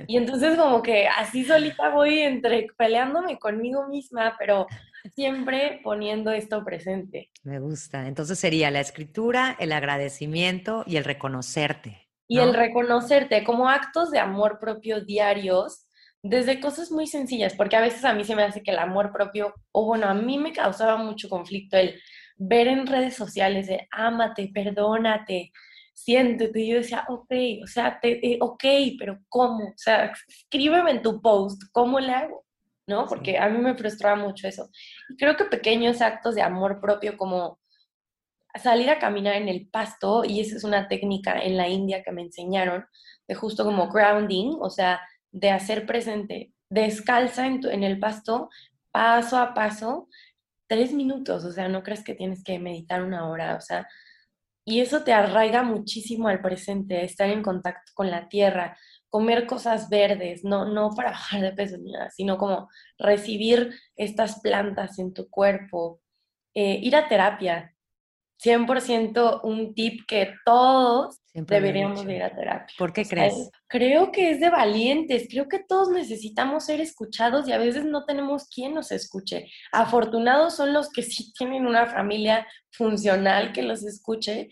[0.08, 4.68] Y entonces como que así solita voy entre peleándome conmigo misma, pero
[5.14, 7.32] siempre poniendo esto presente.
[7.44, 8.08] Me gusta.
[8.08, 12.08] Entonces sería la escritura, el agradecimiento y el reconocerte.
[12.28, 15.88] Y el reconocerte como actos de amor propio diarios,
[16.24, 19.12] desde cosas muy sencillas, porque a veces a mí se me hace que el amor
[19.14, 22.02] propio, o bueno, a mí me causaba mucho conflicto el
[22.38, 25.52] ver en redes sociales de ámate, perdónate,
[25.96, 26.60] siéntete.
[26.60, 27.32] Y yo decía, ok,
[27.64, 28.64] o sea, te, eh, ok,
[29.00, 29.70] pero ¿cómo?
[29.70, 32.46] O sea, escríbeme en tu post, ¿cómo le hago?
[32.88, 33.08] ¿No?
[33.08, 34.70] Porque a mí me frustraba mucho eso.
[35.10, 37.60] Y creo que pequeños actos de amor propio como
[38.62, 42.12] salir a caminar en el pasto, y esa es una técnica en la India que
[42.12, 42.86] me enseñaron,
[43.28, 48.50] de justo como grounding, o sea, de hacer presente, descalza en, en el pasto,
[48.92, 50.08] paso a paso,
[50.68, 53.88] tres minutos, o sea, no crees que tienes que meditar una hora, o sea,
[54.66, 58.76] y eso te arraiga muchísimo al presente, estar en contacto con la tierra,
[59.10, 64.42] comer cosas verdes, no, no para bajar de peso ni nada, sino como recibir estas
[64.42, 66.02] plantas en tu cuerpo,
[66.56, 67.75] eh, ir a terapia,
[68.44, 72.76] 100% un tip que todos deberíamos ir a terapia.
[72.78, 73.50] ¿Por qué crees?
[73.68, 78.06] creo que es de valientes, creo que todos necesitamos ser escuchados y a veces no
[78.06, 79.50] tenemos quien nos escuche.
[79.72, 84.50] Afortunados son los que sí tienen una familia funcional que los escuche,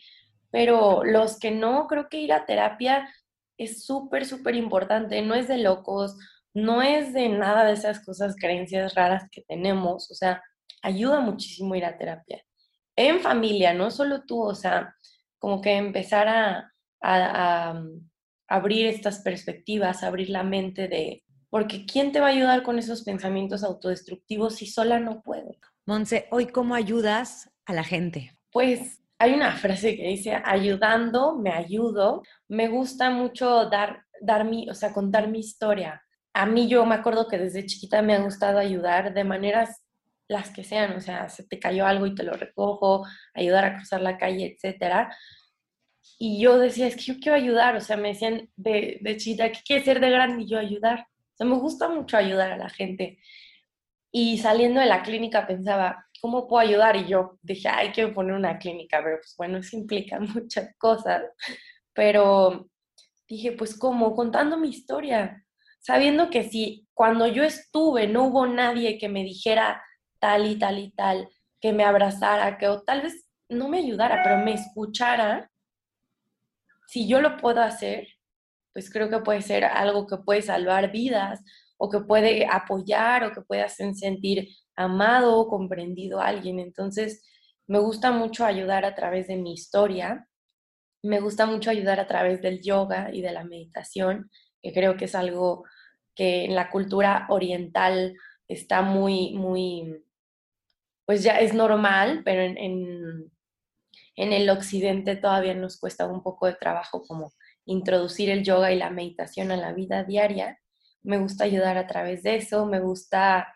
[0.50, 3.10] pero los que no, creo que ir a terapia
[3.58, 6.17] es súper, súper importante, no es de locos,
[6.54, 10.41] no es de nada de esas cosas, creencias raras que tenemos, o sea,
[10.82, 12.43] ayuda muchísimo ir a terapia
[12.95, 14.95] en familia, no solo tú, o sea,
[15.39, 16.27] como que empezar
[17.01, 18.10] a, mm,
[18.47, 23.03] abrir estas perspectivas, abrir la mente de, porque ¿quién te va a ayudar con esos
[23.03, 25.60] pensamientos autodestructivos si sola no puede?
[25.86, 28.38] Monse, hoy cómo ayudas a la gente?
[28.51, 32.23] Pues hay una frase que dice, ayudando, me ayudo.
[32.47, 36.01] Me gusta mucho dar, dar mi, o sea, contar mi historia.
[36.34, 39.83] A mí yo me acuerdo que desde chiquita me ha gustado ayudar de maneras
[40.34, 43.76] las que sean, o sea, se te cayó algo y te lo recojo, ayudar a
[43.78, 45.15] cruzar la calle, etcétera.
[46.19, 49.52] Y yo decía, es que yo quiero ayudar, o sea, me decían de, de chita,
[49.52, 50.43] ¿qué quieres ser de grande?
[50.43, 51.00] Y yo ayudar.
[51.00, 53.19] O sea, me gusta mucho ayudar a la gente.
[54.12, 56.96] Y saliendo de la clínica pensaba, ¿cómo puedo ayudar?
[56.96, 61.24] Y yo dije, ay, quiero poner una clínica, pero pues bueno, eso implica muchas cosas.
[61.93, 62.69] Pero
[63.28, 64.15] dije, pues ¿cómo?
[64.15, 65.43] Contando mi historia,
[65.80, 69.84] sabiendo que si cuando yo estuve no hubo nadie que me dijera,
[70.23, 71.27] tal y tal y tal,
[71.59, 75.51] que me abrazara, que o tal vez no me ayudara, pero me escuchara,
[76.88, 78.07] si yo lo puedo hacer,
[78.71, 81.43] pues creo que puede ser algo que puede salvar vidas
[81.75, 86.62] o que puede apoyar o que puede hacer sentir amado o comprendido a alguien.
[86.62, 87.21] Entonces,
[87.67, 90.29] me gusta mucho ayudar a través de mi historia,
[91.03, 94.31] me gusta mucho ayudar a través del yoga y de la meditación,
[94.62, 95.65] que creo que es algo
[96.15, 98.15] que en la cultura oriental
[98.47, 100.01] está muy, muy
[101.13, 103.30] pues ya es normal, pero en,
[104.15, 107.34] el occidente todavía nos cuesta un poco de trabajo como
[107.65, 110.58] introducir el yoga y la meditación a la vida diaria.
[111.04, 113.47] Me gusta ayudar a través de eso, me gusta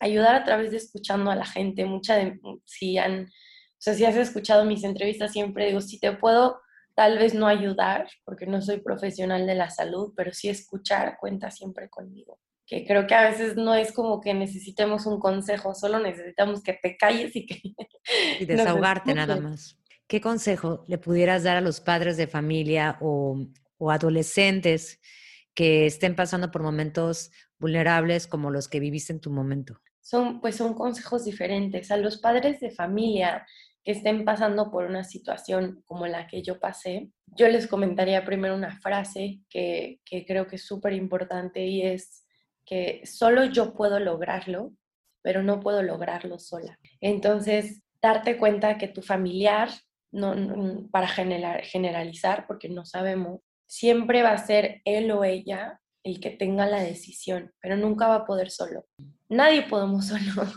[0.00, 1.84] ayudar a través de escuchando a la gente.
[1.84, 6.10] Mucha de, si han, o sea, si has escuchado mis entrevistas, siempre digo, si te
[6.10, 6.60] puedo
[6.96, 11.52] tal vez no ayudar, porque no soy profesional de la salud, pero sí escuchar, cuenta
[11.52, 16.00] siempre conmigo que creo que a veces no es como que necesitemos un consejo, solo
[16.00, 17.60] necesitamos que te calles y que...
[18.40, 19.78] Y desahogarte nada más.
[20.08, 23.46] ¿Qué consejo le pudieras dar a los padres de familia o,
[23.78, 25.00] o adolescentes
[25.54, 29.80] que estén pasando por momentos vulnerables como los que viviste en tu momento?
[30.00, 31.90] Son, pues son consejos diferentes.
[31.90, 33.46] A los padres de familia
[33.84, 38.54] que estén pasando por una situación como la que yo pasé, yo les comentaría primero
[38.54, 42.25] una frase que, que creo que es súper importante y es
[42.66, 44.72] que solo yo puedo lograrlo,
[45.22, 46.78] pero no puedo lograrlo sola.
[47.00, 49.70] Entonces, darte cuenta que tu familiar,
[50.12, 56.30] no, para generalizar, porque no sabemos, siempre va a ser él o ella el que
[56.30, 58.86] tenga la decisión, pero nunca va a poder solo.
[59.28, 60.48] Nadie podemos solo.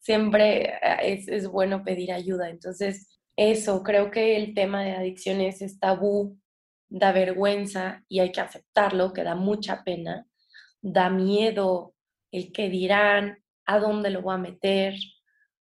[0.00, 2.48] siempre eh, es, bueno pedir ayuda.
[2.48, 6.38] Entonces, eso, creo que el tema de adicciones es tabú,
[6.88, 10.26] da vergüenza y hay que aceptarlo, que da mucha pena,
[10.82, 11.94] da miedo
[12.32, 14.94] el que dirán, a dónde lo voy a meter,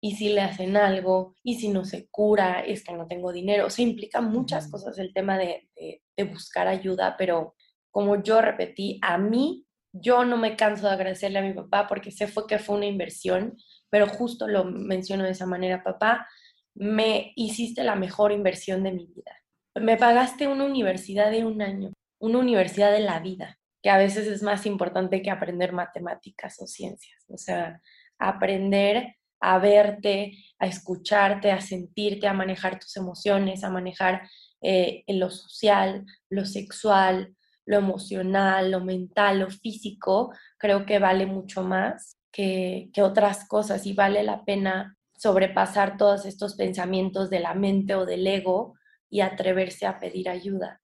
[0.01, 3.66] y si le hacen algo, y si no se cura, es que no tengo dinero.
[3.66, 5.68] O sea, implica muchas cosas el tema de,
[6.16, 7.55] de, buscar ayuda, pero
[7.92, 12.11] como yo repetí, a mí, yo no me canso de agradecerle a mi papá porque
[12.11, 13.57] sé fue que fue una inversión,
[13.90, 16.27] pero justo lo menciono de esa manera, papá,
[16.75, 19.37] me hiciste la mejor inversión de mi vida.
[19.75, 24.27] Me pagaste una universidad de un año, una universidad de la vida, que a veces
[24.29, 27.25] es más importante que aprender matemáticas o ciencias.
[27.29, 27.81] O sea,
[28.18, 34.23] aprender a verte, a escucharte, a sentirte, a manejar tus emociones, a manejar
[34.61, 37.35] eh, lo social, lo sexual,
[37.66, 43.85] lo emocional, lo mental, lo físico, creo que vale mucho más que, que otras cosas
[43.87, 48.75] y vale la pena sobrepasar todos estos pensamientos de la mente o del ego
[49.11, 50.81] y atreverse a pedir ayuda.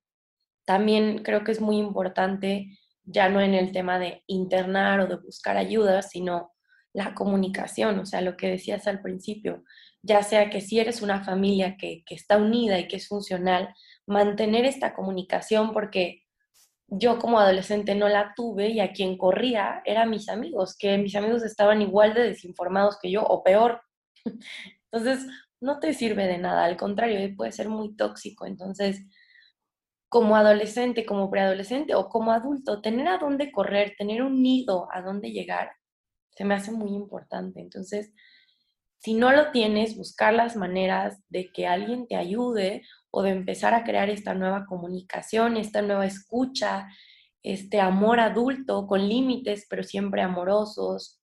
[0.65, 2.77] También creo que es muy importante,
[3.11, 6.51] ya no en el tema de internar o de buscar ayuda, sino
[6.93, 9.63] la comunicación, o sea, lo que decías al principio,
[10.01, 13.73] ya sea que si eres una familia que, está unida y que es funcional,
[14.07, 16.23] mantener esta comunicación porque
[16.87, 21.15] yo como adolescente no la tuve y a quien corría eran mis amigos, que mis
[21.15, 23.81] amigos estaban igual de desinformados que yo o peor.
[24.91, 25.27] Entonces,
[25.61, 28.45] no te sirve de nada, al contrario, puede ser muy tóxico.
[28.45, 29.01] Entonces,
[30.09, 35.01] como adolescente, como preadolescente o como adulto, tener a dónde correr, tener un nido a
[35.01, 35.71] dónde llegar,
[36.35, 37.61] se me hace muy importante.
[37.61, 38.11] Entonces,
[38.97, 43.73] si no lo tienes, buscar las maneras de que alguien te ayude o de empezar
[43.73, 46.87] a crear esta nueva comunicación, esta nueva escucha,
[47.43, 51.21] este amor adulto con límites, pero siempre amorosos,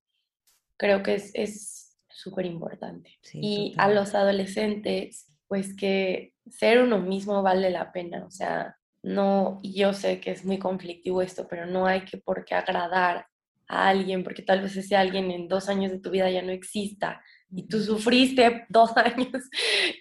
[0.79, 3.19] creo que es súper importante.
[3.35, 8.76] y a los adolescentes, pues que ser uno mismo vale la pena, o sea,
[9.07, 12.57] no, y yo sé que es muy conflictivo esto, pero no hay que por qué
[12.57, 13.29] agradar
[13.69, 16.51] a alguien, porque tal vez ese alguien en dos años de tu vida ya no
[16.51, 19.45] exista y tú sufriste dos años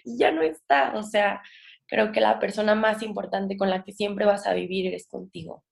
[0.04, 0.92] y ya no está.
[0.96, 1.40] O sea,
[1.86, 5.62] creo que la persona más importante con la que siempre vas a vivir es contigo.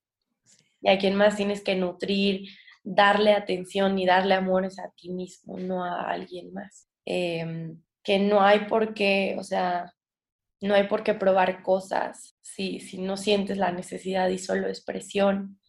[0.80, 2.48] Y a quien más tienes que nutrir,
[2.84, 6.88] darle atención y darle amor es a ti mismo, no a alguien más.
[7.04, 9.92] Em, que no hay por qué, o sea,
[10.64, 15.60] no hay por qué probar cosas si, si no sientes la necesidad y solo expresión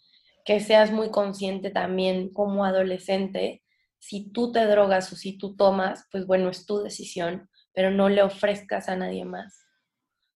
[0.46, 3.64] que seas muy consciente también como adolescente,
[3.98, 8.08] si tú te drogas o si tú tomas, pues bueno, es tu decisión, pero no
[8.10, 9.66] le ofrezcas a nadie más.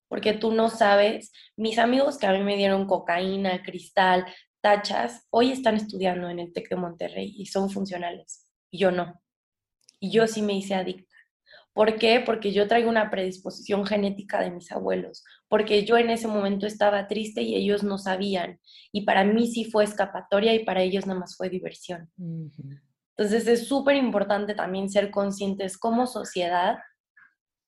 [0.07, 4.25] Porque tú no sabes, mis amigos que a mí me dieron cocaína, cristal,
[4.61, 9.21] tachas, hoy están estudiando en el TEC de Monterrey y son funcionales, y yo no.
[9.99, 11.08] Y yo sí me hice adicta.
[11.73, 12.21] ¿Por qué?
[12.25, 17.07] Porque yo traigo una predisposición genética de mis abuelos, porque yo en ese momento estaba
[17.07, 18.59] triste y ellos no sabían.
[18.91, 22.09] Y para mí sí fue escapatoria y para ellos nada más fue diversión.
[23.17, 26.79] Entonces es súper importante también ser conscientes como sociedad,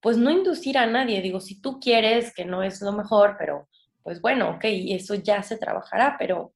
[0.01, 1.21] pues no inducir a nadie.
[1.21, 3.67] Digo, si tú quieres, que no es lo mejor, pero
[4.03, 6.53] pues bueno, ok, eso ya se trabajará, pero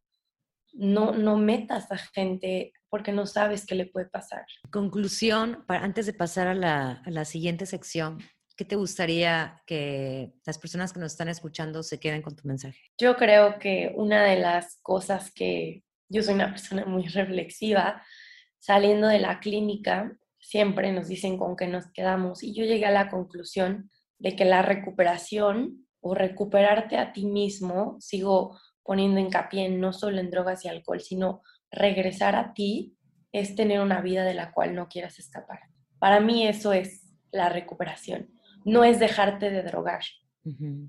[0.75, 4.45] no, no metas a gente porque no sabes qué le puede pasar.
[4.71, 8.19] Conclusión, para, antes de pasar a la, a la siguiente sección,
[8.55, 12.79] ¿qué te gustaría que las personas que nos están escuchando se queden con tu mensaje?
[12.97, 18.03] Yo creo que una de las cosas que yo soy una persona muy reflexiva,
[18.59, 22.91] saliendo de la clínica, siempre nos dicen con qué nos quedamos y yo llegué a
[22.91, 29.91] la conclusión de que la recuperación o recuperarte a ti mismo, sigo poniendo hincapié no
[29.91, 32.95] solo en drogas y alcohol, sino regresar a ti,
[33.31, 35.59] es tener una vida de la cual no quieras escapar.
[35.99, 38.29] Para mí eso es la recuperación,
[38.63, 40.03] no es dejarte de drogar,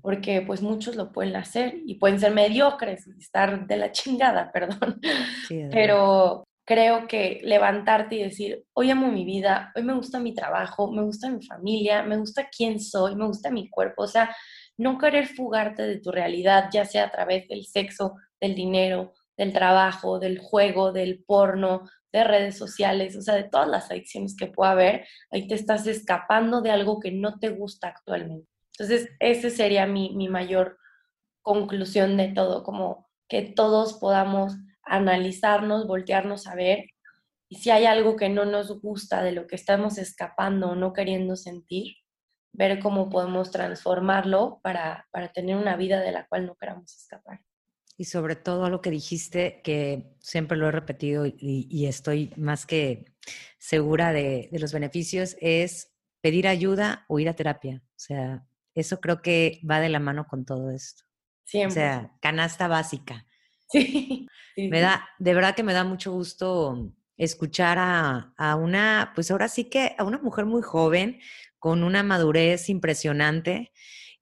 [0.01, 4.51] porque pues muchos lo pueden hacer y pueden ser mediocres y estar de la chingada,
[4.53, 5.01] perdón,
[5.71, 10.91] pero creo que levantarte y decir, hoy amo mi vida, hoy me gusta mi trabajo,
[10.91, 14.35] me gusta mi familia, me gusta quién soy, me gusta mi cuerpo, o sea,
[14.77, 19.53] no querer fugarte de tu realidad, ya sea a través del sexo, del dinero, del
[19.53, 24.47] trabajo, del juego, del porno, de redes sociales, o sea, de todas las adicciones que
[24.47, 28.47] pueda haber, ahí te estás escapando de algo que no te gusta actualmente.
[28.77, 30.77] Entonces, esa sería mi, mi mayor
[31.41, 36.85] conclusión de todo, como que todos podamos analizarnos, voltearnos a ver,
[37.49, 40.93] y si hay algo que no nos gusta de lo que estamos escapando o no
[40.93, 41.95] queriendo sentir,
[42.57, 47.39] ver cómo podemos transformarlo para, para tener una vida de la cual no queramos escapar.
[47.97, 53.05] Y sobre todo lo que dijiste, que siempre lo he repetido y, estoy más que
[53.59, 57.83] segura de, los beneficios, es pedir ayuda o ir a terapia.
[57.85, 58.45] O sea,
[58.75, 61.05] eso creo que va de la mano con todo esto.
[61.43, 61.71] Siempre.
[61.71, 63.25] O sea, canasta básica.
[63.69, 64.27] Sí.
[64.57, 69.49] Me da, de verdad que me da mucho gusto escuchar a, a, una, pues ahora
[69.49, 71.19] sí que a una mujer muy joven,
[71.59, 73.71] con una madurez impresionante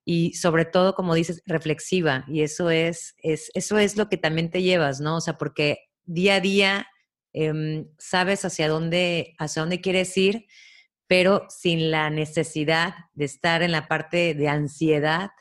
[0.05, 2.25] y sobre todo, como dices, reflexiva.
[2.27, 5.17] Y eso es, es, eso es lo que también te llevas, ¿no?
[5.17, 6.87] O sea, porque día a día
[7.33, 10.45] em, sabes hacia dónde, hacia dónde quieres ir,
[11.07, 15.31] pero sin la necesidad de estar en la parte de ansiedad,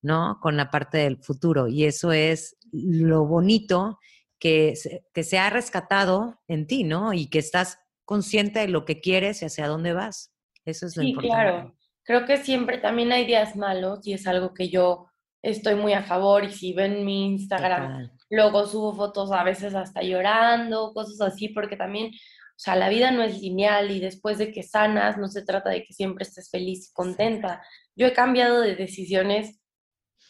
[0.00, 0.38] ¿no?
[0.40, 1.68] Con la parte del futuro.
[1.68, 3.98] Y eso es lo bonito
[4.38, 4.74] que,
[5.12, 7.12] que se ha rescatado en ti, ¿no?
[7.12, 10.32] Y que estás consciente de lo que quieres y hacia dónde vas.
[10.66, 11.34] Eso es lo sí, importante.
[11.34, 15.08] Claro creo que siempre también hay días malos y es algo que yo
[15.42, 20.02] estoy muy a favor y si ven mi Instagram, luego subo fotos a veces hasta
[20.02, 24.52] llorando, cosas así, porque también, o sea, la vida no es lineal y después de
[24.52, 27.62] que sanas, no se trata de que siempre estés feliz y contenta.
[27.96, 29.60] Yo he cambiado de decisiones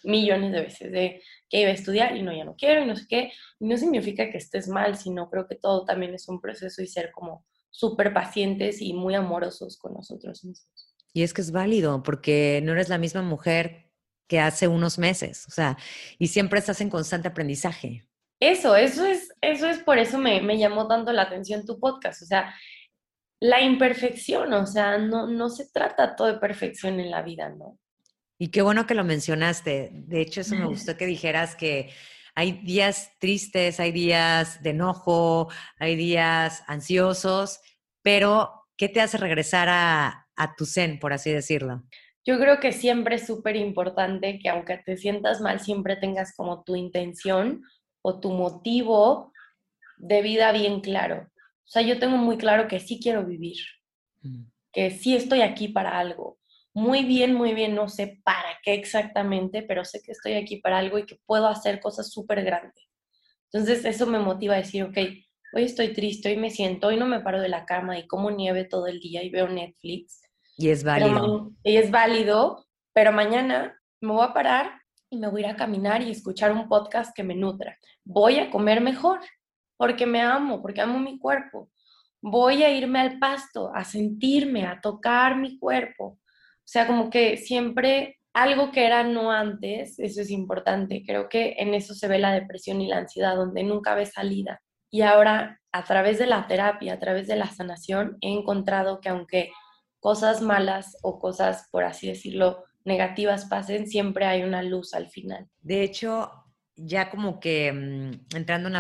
[0.03, 2.97] millones de veces, de que iba a estudiar y no, ya no quiero y no
[2.97, 3.33] sé qué.
[3.61, 6.87] Y no significa que estés mal, sino creo que todo también es un proceso y
[6.87, 7.45] ser como
[7.77, 10.95] súper pacientes y muy amorosos con nosotros mismos.
[11.13, 13.91] Y es que es válido porque no eres la misma mujer
[14.27, 15.77] que hace unos meses, o sea,
[16.19, 18.09] y siempre estás en constante aprendizaje.
[18.41, 22.23] Eso, eso es, eso es por eso me, me llamó tanto la atención tu podcast,
[22.23, 22.55] o sea,
[23.41, 27.79] la imperfección, o sea, no, no se trata todo de perfección en la vida, ¿no?
[28.39, 29.91] Y qué bueno que lo mencionaste.
[29.93, 31.91] De hecho, eso me gustó que dijeras que
[32.37, 37.61] hay días tristes, hay días de enojo, hay días ansiosos,
[38.03, 41.83] pero ¿qué te hace regresar a, a tu zen, por así decirlo?
[42.27, 46.63] Yo creo que siempre es súper importante que aunque te sientas mal, siempre tengas como
[46.63, 47.63] tu intención
[48.03, 49.33] o tu motivo
[49.97, 51.31] de vida bien claro.
[51.65, 53.59] O sea, yo tengo muy claro que sí quiero vivir,
[54.21, 54.45] mm.
[54.73, 56.39] que sí estoy aquí para algo.
[56.77, 60.77] Muy bien, muy bien, no sé para qué exactamente, pero sé que estoy aquí para
[60.77, 62.87] algo y que puedo hacer cosas súper grandes.
[63.51, 64.99] Entonces eso me motiva a decir, ok,
[65.55, 68.31] hoy estoy triste, hoy me siento, hoy no me paro de la cama y como
[68.31, 70.21] nieve todo el día y veo Netflix
[70.59, 71.51] y es válido.
[71.65, 75.57] y es válido, pero mañana me voy a parar y me voy a ir a
[75.57, 77.79] caminar y escuchar un podcast que me nutra.
[78.05, 79.21] Voy a comer mejor
[79.79, 81.71] porque me amo, porque amo mi cuerpo.
[82.21, 86.19] Voy a irme al pasto, a sentirme, a tocar mi cuerpo.
[86.67, 91.05] O sea, como que siempre algo que era no antes, eso es importante.
[91.07, 94.61] Creo que en eso se ve la depresión y la ansiedad, donde nunca ve salida.
[94.91, 99.09] Y ahora, a través de la terapia, a través de la sanación, he encontrado que
[99.09, 99.53] aunque
[100.01, 105.49] cosas malas o cosas, por así decirlo, negativas pasen, siempre hay una luz al final.
[105.61, 106.31] De hecho,
[106.77, 108.77] ya como que mm, entrando en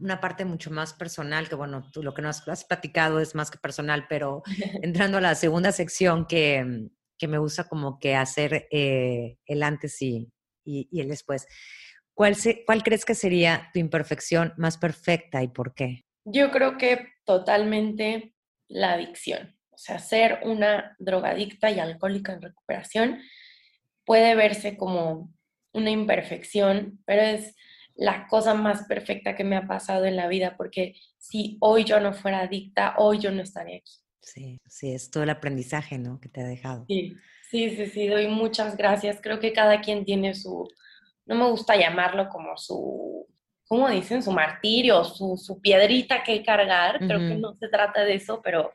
[0.00, 3.50] una, parte mucho más personal, que bueno, tú lo que nos has platicado es más
[3.50, 4.42] que personal, pero
[4.82, 9.62] entrando a la segunda sección que, mm, que me gusta como que hacer eh, el
[9.62, 10.30] antes y,
[10.64, 11.46] y, el después.
[12.14, 16.04] ¿Cuál, ¿Cuál crees que sería tu imperfección más perfecta y por qué?
[16.24, 18.34] Yo creo que totalmente
[18.68, 19.56] la adicción.
[19.70, 23.20] O sea, ser una drogadicta y alcohólica en recuperación
[24.04, 25.32] puede verse como
[25.72, 27.54] una imperfección, pero es
[27.94, 32.00] la cosa más perfecta que me ha pasado en la vida, porque si hoy yo
[32.00, 33.92] no fuera adicta, hoy yo no estaría aquí.
[34.20, 36.20] Sí, sí, es todo el aprendizaje, ¿no?
[36.20, 36.84] Que te ha dejado.
[36.88, 37.16] Sí,
[37.50, 39.20] sí, sí, sí, doy muchas gracias.
[39.22, 40.68] Creo que cada quien tiene su,
[41.26, 43.26] no me gusta llamarlo como su,
[43.66, 44.22] ¿cómo dicen?
[44.22, 46.98] Su martirio, su, su piedrita que cargar.
[46.98, 48.72] Creo que no se trata de eso, pero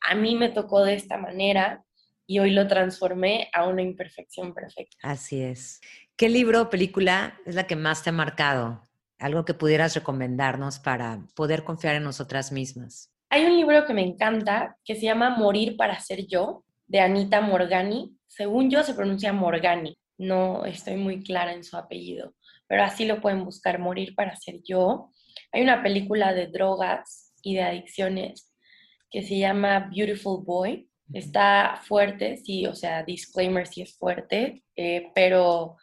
[0.00, 1.84] a mí me tocó de esta manera
[2.26, 4.96] y hoy lo transformé a una imperfección perfecta.
[5.02, 5.80] Así es.
[6.16, 8.82] ¿Qué libro o película es la que más te ha marcado?
[9.18, 13.13] Algo que pudieras recomendarnos para poder confiar en nosotras mismas.
[13.34, 17.40] Hay un libro que me encanta que se llama Morir para ser yo, de Anita
[17.40, 18.16] Morgani.
[18.28, 22.36] Según yo se pronuncia Morgani, no estoy muy clara en su apellido,
[22.68, 25.10] pero así lo pueden buscar, Morir para ser yo.
[25.50, 28.52] Hay una película de drogas y de adicciones
[29.10, 30.88] que se llama Beautiful Boy.
[31.12, 35.74] Está fuerte, sí, o sea, disclaimer sí es fuerte, eh, pero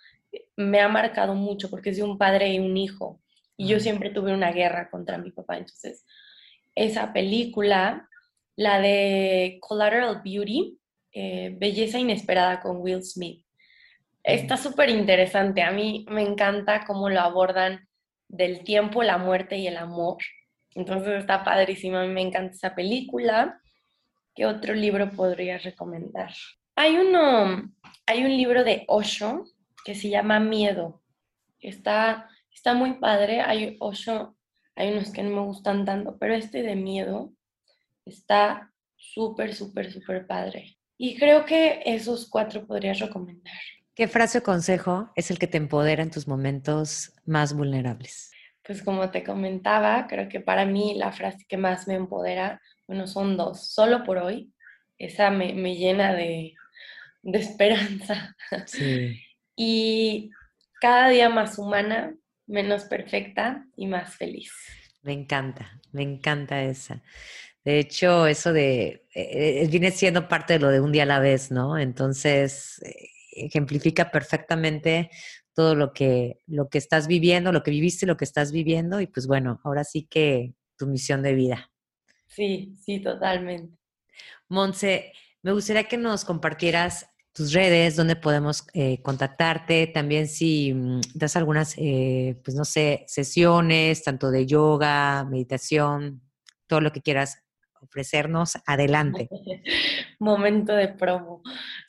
[0.55, 3.21] me ha marcado mucho porque es de un padre y un hijo.
[3.57, 6.05] Y yo siempre tuve una guerra contra mi papá, entonces
[6.75, 8.07] esa película,
[8.55, 10.77] la de Collateral Beauty,
[11.13, 13.45] eh, Belleza Inesperada con Will Smith.
[14.23, 15.61] Está súper interesante.
[15.63, 17.87] A mí me encanta cómo lo abordan
[18.27, 20.17] del tiempo, la muerte y el amor.
[20.75, 22.01] Entonces está padrísima.
[22.01, 23.59] A mí me encanta esa película.
[24.33, 26.31] ¿Qué otro libro podría recomendar?
[26.75, 27.69] Hay uno,
[28.05, 29.43] hay un libro de Osho
[29.83, 31.01] que se llama Miedo.
[31.59, 33.41] Está, está muy padre.
[33.41, 34.37] Hay Osho,
[34.75, 37.33] hay unos que no me gustan tanto, pero este de Miedo
[38.05, 40.77] está súper, súper, súper padre.
[40.97, 43.53] Y creo que esos cuatro podrías recomendar.
[43.95, 48.31] ¿Qué frase o consejo es el que te empodera en tus momentos más vulnerables?
[48.63, 53.07] Pues como te comentaba, creo que para mí la frase que más me empodera, bueno,
[53.07, 53.73] son dos.
[53.73, 54.53] Solo por hoy,
[54.97, 56.53] esa me, llena de,
[57.23, 58.35] esperanza.
[59.55, 60.29] y
[60.79, 62.15] cada día más humana,
[62.51, 64.51] menos perfecta y más feliz.
[65.01, 67.01] Me encanta, me encanta esa.
[67.63, 71.07] De hecho, eso de, eh, eh, viene siendo parte de lo de un día a
[71.07, 71.77] la vez, ¿no?
[71.77, 73.09] Entonces, eh,
[73.45, 75.09] ejemplifica perfectamente
[75.53, 79.07] todo lo que, lo que estás viviendo, lo que viviste, lo que estás viviendo y
[79.07, 81.71] pues bueno, ahora sí que tu misión de vida.
[82.27, 83.77] Sí, sí, totalmente.
[84.49, 91.01] Monse, me gustaría que nos compartieras tus redes, donde podemos eh, contactarte, también si mm,
[91.13, 96.21] das algunas, eh, pues no sé, sesiones, tanto de yoga, meditación,
[96.67, 97.41] todo lo que quieras
[97.81, 99.29] ofrecernos, adelante.
[100.19, 101.41] Momento de promo.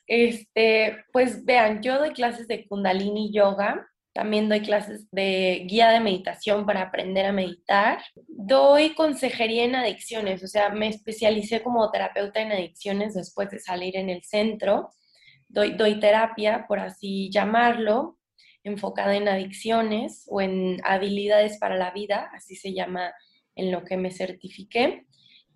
[0.06, 6.00] Este, pues vean, yo doy clases de Kundalini Yoga, también doy clases de guía de
[6.00, 8.02] meditación para aprender a meditar.
[8.28, 13.96] Doy consejería en adicciones, o sea, me especialicé como terapeuta en adicciones después de salir
[13.96, 14.90] en el centro.
[15.52, 18.18] Doy, doy terapia, por así llamarlo,
[18.64, 23.12] enfocada en adicciones o en habilidades para la vida, así se llama
[23.54, 25.06] en lo que me certifiqué.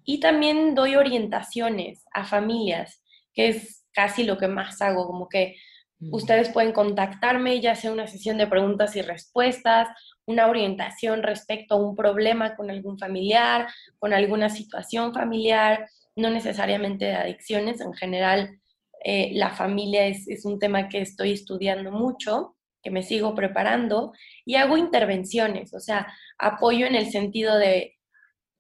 [0.04, 5.56] Y también doy orientaciones a familias, que es casi lo que más hago, como que
[5.98, 9.88] ustedes pueden contactarme, ya sea una sesión de preguntas y respuestas,
[10.26, 13.68] una orientación respecto a un problema con algún familiar,
[13.98, 18.60] con alguna situación familiar, no necesariamente de adicciones, en general
[19.04, 24.12] eh, la familia es, es un tema que estoy estudiando mucho, que me sigo preparando,
[24.44, 26.06] y hago intervenciones, o sea,
[26.38, 27.96] apoyo en el sentido de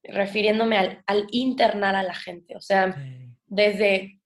[0.02, 2.96] refiriéndome al, internar a la gente, o sea,
[3.46, 4.20] desde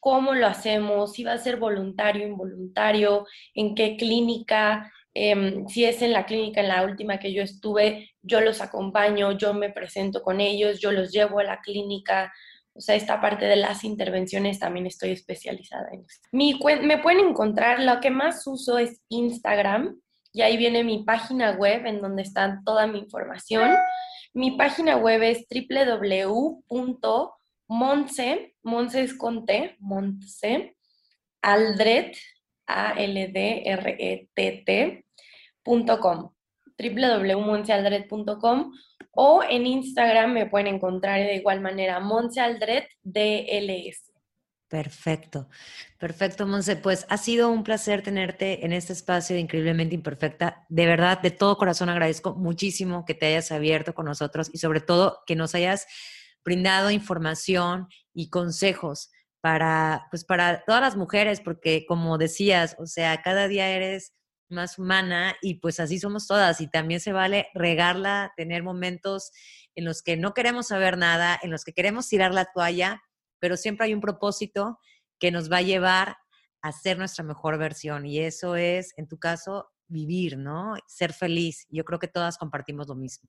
[0.00, 6.02] cómo lo hacemos, si va a ser voluntario, involuntario, en qué clínica, em, si es
[6.02, 10.22] en la clínica en la última que yo estuve, yo los acompaño, yo me presento
[10.22, 12.32] con ellos, yo los llevo a la clínica.
[12.74, 16.26] O sea, esta parte de las intervenciones también estoy especializada en esto.
[16.32, 20.00] Mi, me pueden encontrar, lo que más uso es Instagram,
[20.32, 23.70] y ahí viene mi página web en donde está toda mi información.
[24.32, 26.56] Mi página web es www.monse,
[28.62, 30.74] Monse es con T, Monse,
[31.42, 32.16] Aldret,
[32.66, 33.28] a l
[36.82, 38.72] www.monsealdret.com
[39.12, 44.12] o en Instagram me pueden encontrar de igual manera Monsealdret DLS.
[44.68, 45.50] Perfecto,
[45.98, 46.76] perfecto, Monse.
[46.76, 50.64] Pues ha sido un placer tenerte en este espacio de Increíblemente Imperfecta.
[50.70, 54.80] De verdad, de todo corazón agradezco muchísimo que te hayas abierto con nosotros y sobre
[54.80, 55.86] todo que nos hayas
[56.42, 59.10] brindado información y consejos
[59.42, 64.14] para, pues para todas las mujeres, porque como decías, o sea, cada día eres
[64.52, 69.32] más humana y pues así somos todas y también se vale regarla, tener momentos
[69.74, 73.02] en los que no queremos saber nada, en los que queremos tirar la toalla
[73.42, 74.78] pero siempre hay un propósito
[75.18, 76.16] que nos va a llevar
[76.62, 80.76] a ser nuestra mejor versión y eso es, en tu caso, vivir, ¿no?
[80.86, 81.66] Ser feliz.
[81.68, 83.28] Yo creo que todas compartimos lo mismo.